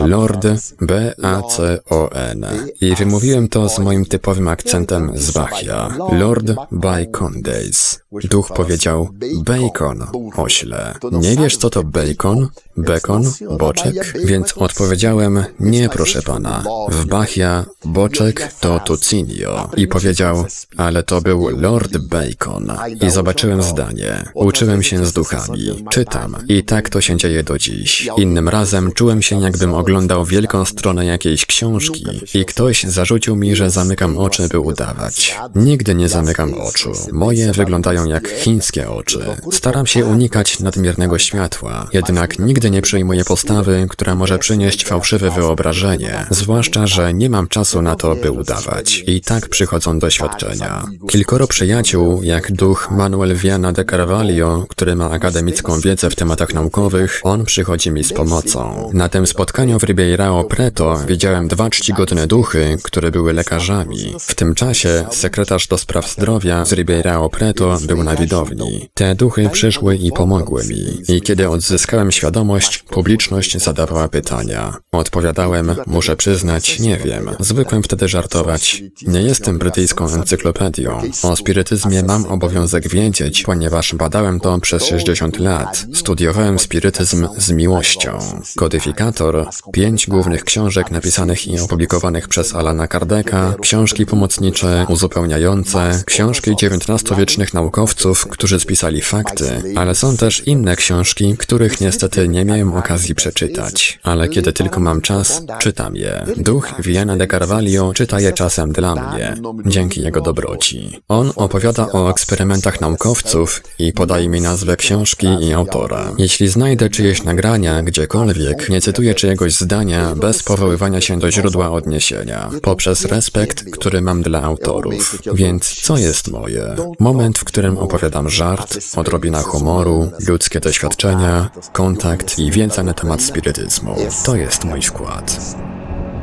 Lord 0.05 0.47
B-A-C-O-N. 0.81 2.45
I 2.81 2.95
wymówiłem 2.95 3.47
to 3.47 3.69
z 3.69 3.79
moim 3.79 4.05
typowym 4.05 4.47
akcentem 4.47 5.11
z 5.15 5.31
Bachia. 5.31 5.89
Lord 6.11 6.51
Baikondays. 6.71 7.99
Duch 8.11 8.51
powiedział, 8.55 9.09
bacon, 9.43 10.07
ośle. 10.37 10.93
Nie 11.11 11.35
wiesz 11.35 11.57
co 11.57 11.69
to 11.69 11.83
bacon? 11.83 12.47
Bacon? 12.77 13.18
Boczek? 13.57 14.13
Więc 14.25 14.53
odpowiedziałem, 14.57 15.43
nie 15.59 15.89
proszę 15.89 16.21
pana. 16.21 16.63
W 16.91 17.05
Bachia 17.05 17.65
boczek 17.85 18.53
to 18.59 18.79
tucinio. 18.79 19.69
I 19.77 19.87
powiedział, 19.87 20.45
ale 20.77 21.03
to 21.03 21.21
był 21.21 21.49
Lord 21.59 21.97
Bacon. 21.97 22.71
I 23.07 23.09
zobaczyłem 23.09 23.61
zdanie. 23.63 24.23
Uczyłem 24.33 24.83
się 24.83 25.05
z 25.05 25.13
duchami. 25.13 25.85
Czytam. 25.89 26.35
I 26.47 26.63
tak 26.63 26.89
to 26.89 27.01
się 27.01 27.17
dzieje 27.17 27.43
do 27.43 27.57
dziś. 27.57 28.09
Innym 28.17 28.49
razem 28.49 28.91
czułem 28.91 29.21
się 29.21 29.41
jakbym 29.41 29.73
oglądał 29.73 30.25
wielką 30.25 30.65
stronę 30.65 31.05
jakiejś 31.05 31.45
książki 31.45 32.05
i 32.33 32.45
ktoś 32.45 32.83
zarzucił 32.83 33.35
mi, 33.35 33.55
że 33.55 33.69
zamykam 33.69 34.17
oczy, 34.17 34.47
by 34.47 34.59
udawać. 34.59 35.37
Nigdy 35.55 35.95
nie 35.95 36.09
zamykam 36.09 36.53
oczu. 36.53 36.91
Moje 37.11 37.51
wyglądają 37.51 38.05
jak 38.05 38.27
chińskie 38.27 38.89
oczy. 38.89 39.19
Staram 39.51 39.87
się 39.87 40.05
unikać 40.05 40.59
nadmiernego 40.59 41.19
światła, 41.19 41.87
jednak 41.93 42.39
nigdy 42.39 42.71
nie 42.71 42.81
przyjmuję 42.81 43.08
postawy, 43.27 43.87
która 43.89 44.15
może 44.15 44.39
przynieść 44.39 44.85
fałszywe 44.85 45.31
wyobrażenie, 45.31 46.25
zwłaszcza, 46.29 46.87
że 46.87 47.13
nie 47.13 47.29
mam 47.29 47.47
czasu 47.47 47.81
na 47.81 47.95
to, 47.95 48.15
by 48.15 48.31
udawać. 48.31 49.03
I 49.07 49.21
tak 49.21 49.49
przychodzą 49.49 49.99
doświadczenia. 49.99 50.85
Kilkoro 51.09 51.47
przyjaciół, 51.47 52.23
jak 52.23 52.51
duch 52.51 52.87
Manuel 52.91 53.35
Viana 53.35 53.71
de 53.71 53.85
Carvalho, 53.85 54.65
który 54.69 54.95
ma 54.95 55.09
akademicką 55.09 55.79
wiedzę 55.79 56.09
w 56.09 56.15
tematach 56.15 56.53
naukowych, 56.53 57.21
on 57.23 57.45
przychodzi 57.45 57.91
mi 57.91 58.03
z 58.03 58.13
pomocą. 58.13 58.89
Na 58.93 59.09
tym 59.09 59.27
spotkaniu 59.27 59.79
w 59.79 59.83
Ribeirão 59.83 60.43
Preto 60.47 60.97
widziałem 61.07 61.47
dwa 61.47 61.69
czcigodne 61.69 62.27
duchy, 62.27 62.77
które 62.83 63.11
były 63.11 63.33
lekarzami. 63.33 64.15
W 64.19 64.35
tym 64.35 64.55
czasie 64.55 65.05
sekretarz 65.11 65.67
do 65.67 65.77
spraw 65.77 66.11
zdrowia 66.11 66.65
z 66.65 66.73
Ribeirão 66.73 67.29
Preto 67.29 67.77
był 67.87 68.03
na 68.03 68.15
widowni. 68.15 68.89
Te 68.93 69.15
duchy 69.15 69.49
przyszły 69.49 69.95
i 69.95 70.11
pomogły 70.11 70.63
mi. 70.65 71.15
I 71.15 71.21
kiedy 71.21 71.49
odzyskałem 71.49 72.11
świadomość, 72.11 72.83
publiczność 72.99 73.57
zadawała 73.57 74.07
pytania. 74.07 74.73
Odpowiadałem, 74.91 75.75
muszę 75.87 76.15
przyznać, 76.15 76.79
nie 76.79 76.97
wiem. 76.97 77.29
Zwykłem 77.39 77.83
wtedy 77.83 78.07
żartować. 78.07 78.83
Nie 79.07 79.21
jestem 79.21 79.57
brytyjską 79.57 80.09
encyklopedią. 80.13 81.01
O 81.23 81.35
spirytyzmie 81.35 82.03
mam 82.03 82.25
obowiązek 82.25 82.89
wiedzieć, 82.89 83.43
ponieważ 83.43 83.95
badałem 83.95 84.39
to 84.39 84.59
przez 84.59 84.85
60 84.85 85.39
lat. 85.39 85.85
Studiowałem 85.93 86.59
spirytyzm 86.59 87.27
z 87.37 87.51
miłością. 87.51 88.19
Kodyfikator, 88.55 89.47
pięć 89.73 90.07
głównych 90.07 90.43
książek 90.43 90.91
napisanych 90.91 91.47
i 91.47 91.59
opublikowanych 91.59 92.27
przez 92.27 92.55
Alana 92.55 92.87
Kardeka, 92.87 93.55
książki 93.61 94.05
pomocnicze, 94.05 94.85
uzupełniające, 94.89 96.03
książki 96.05 96.51
XIX-wiecznych 96.51 97.53
naukowców, 97.53 98.27
którzy 98.27 98.59
spisali 98.59 99.01
fakty, 99.01 99.63
ale 99.75 99.95
są 99.95 100.17
też 100.17 100.47
inne 100.47 100.75
książki, 100.75 101.35
których 101.37 101.81
niestety 101.81 102.27
nie 102.27 102.45
miałem 102.45 102.73
okazji 102.79 103.15
przeczytać. 103.15 103.99
Ale 104.03 104.29
kiedy 104.29 104.53
tylko 104.53 104.79
mam 104.79 105.01
czas, 105.01 105.41
czytam 105.59 105.95
je. 105.95 106.25
Duch 106.37 106.73
Viana 106.79 107.17
de 107.17 107.27
Carvalho 107.27 107.93
czyta 107.93 108.19
je 108.19 108.33
czasem 108.33 108.71
dla 108.71 108.95
mnie, 108.95 109.35
dzięki 109.65 110.01
jego 110.01 110.21
dobroci. 110.21 111.01
On 111.07 111.31
opowiada 111.35 111.91
o 111.91 112.09
eksperymentach 112.09 112.81
naukowców 112.81 113.63
i 113.79 113.93
podaje 113.93 114.29
mi 114.29 114.41
nazwę 114.41 114.77
książki 114.77 115.27
i 115.41 115.53
autora. 115.53 116.11
Jeśli 116.17 116.47
znajdę 116.47 116.89
czyjeś 116.89 117.23
nagrania 117.23 117.83
gdziekolwiek, 117.83 118.69
nie 118.69 118.81
cytuję 118.81 119.13
czyjegoś 119.15 119.53
zdania 119.53 120.15
bez 120.15 120.43
powoływania 120.43 121.01
się 121.01 121.19
do 121.19 121.31
źródła 121.31 121.71
odniesienia, 121.71 122.49
poprzez 122.61 123.05
respekt, 123.05 123.71
który 123.71 124.01
mam 124.01 124.21
dla 124.21 124.41
autorów. 124.41 125.21
Więc 125.33 125.81
co 125.81 125.97
jest 125.97 126.31
moje? 126.31 126.75
Moment, 126.99 127.39
w 127.39 127.43
którym 127.43 127.77
opowiadam 127.77 128.29
żart, 128.29 128.77
odrobina 128.95 129.41
humoru, 129.41 130.11
ludzkie 130.27 130.59
doświadczenia, 130.59 131.49
kontakt 131.73 132.39
i 132.39 132.51
wiedza 132.69 132.83
na 132.83 132.93
temat 132.93 133.21
spirytyzmu. 133.21 133.95
To 134.25 134.35
jest 134.35 134.65
mój 134.65 134.81
skład. 134.81 135.55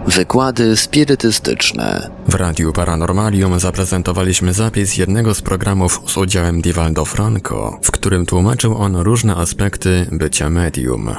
Wykłady 0.07 0.77
spirytystyczne. 0.77 2.11
W 2.29 2.35
Radiu 2.35 2.73
Paranormalium 2.73 3.61
zaprezentowaliśmy 3.61 4.53
zapis 4.53 4.97
jednego 4.97 5.35
z 5.35 5.43
programów 5.43 6.01
z 6.07 6.17
udziałem 6.17 6.61
Divaldo 6.61 7.05
Franco, 7.05 7.79
w 7.83 7.91
którym 7.91 8.27
tłumaczył 8.27 8.77
on 8.77 8.97
różne 8.97 9.37
aspekty 9.37 10.07
bycia 10.13 10.51
medium. 10.51 11.11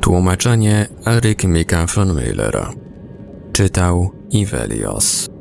Tłumaczenie 0.00 0.86
Erik 1.06 1.44
Mika 1.44 1.86
von 1.86 2.16
Miller. 2.16 2.66
Czytał 3.52 4.10
Ivelios. 4.30 5.33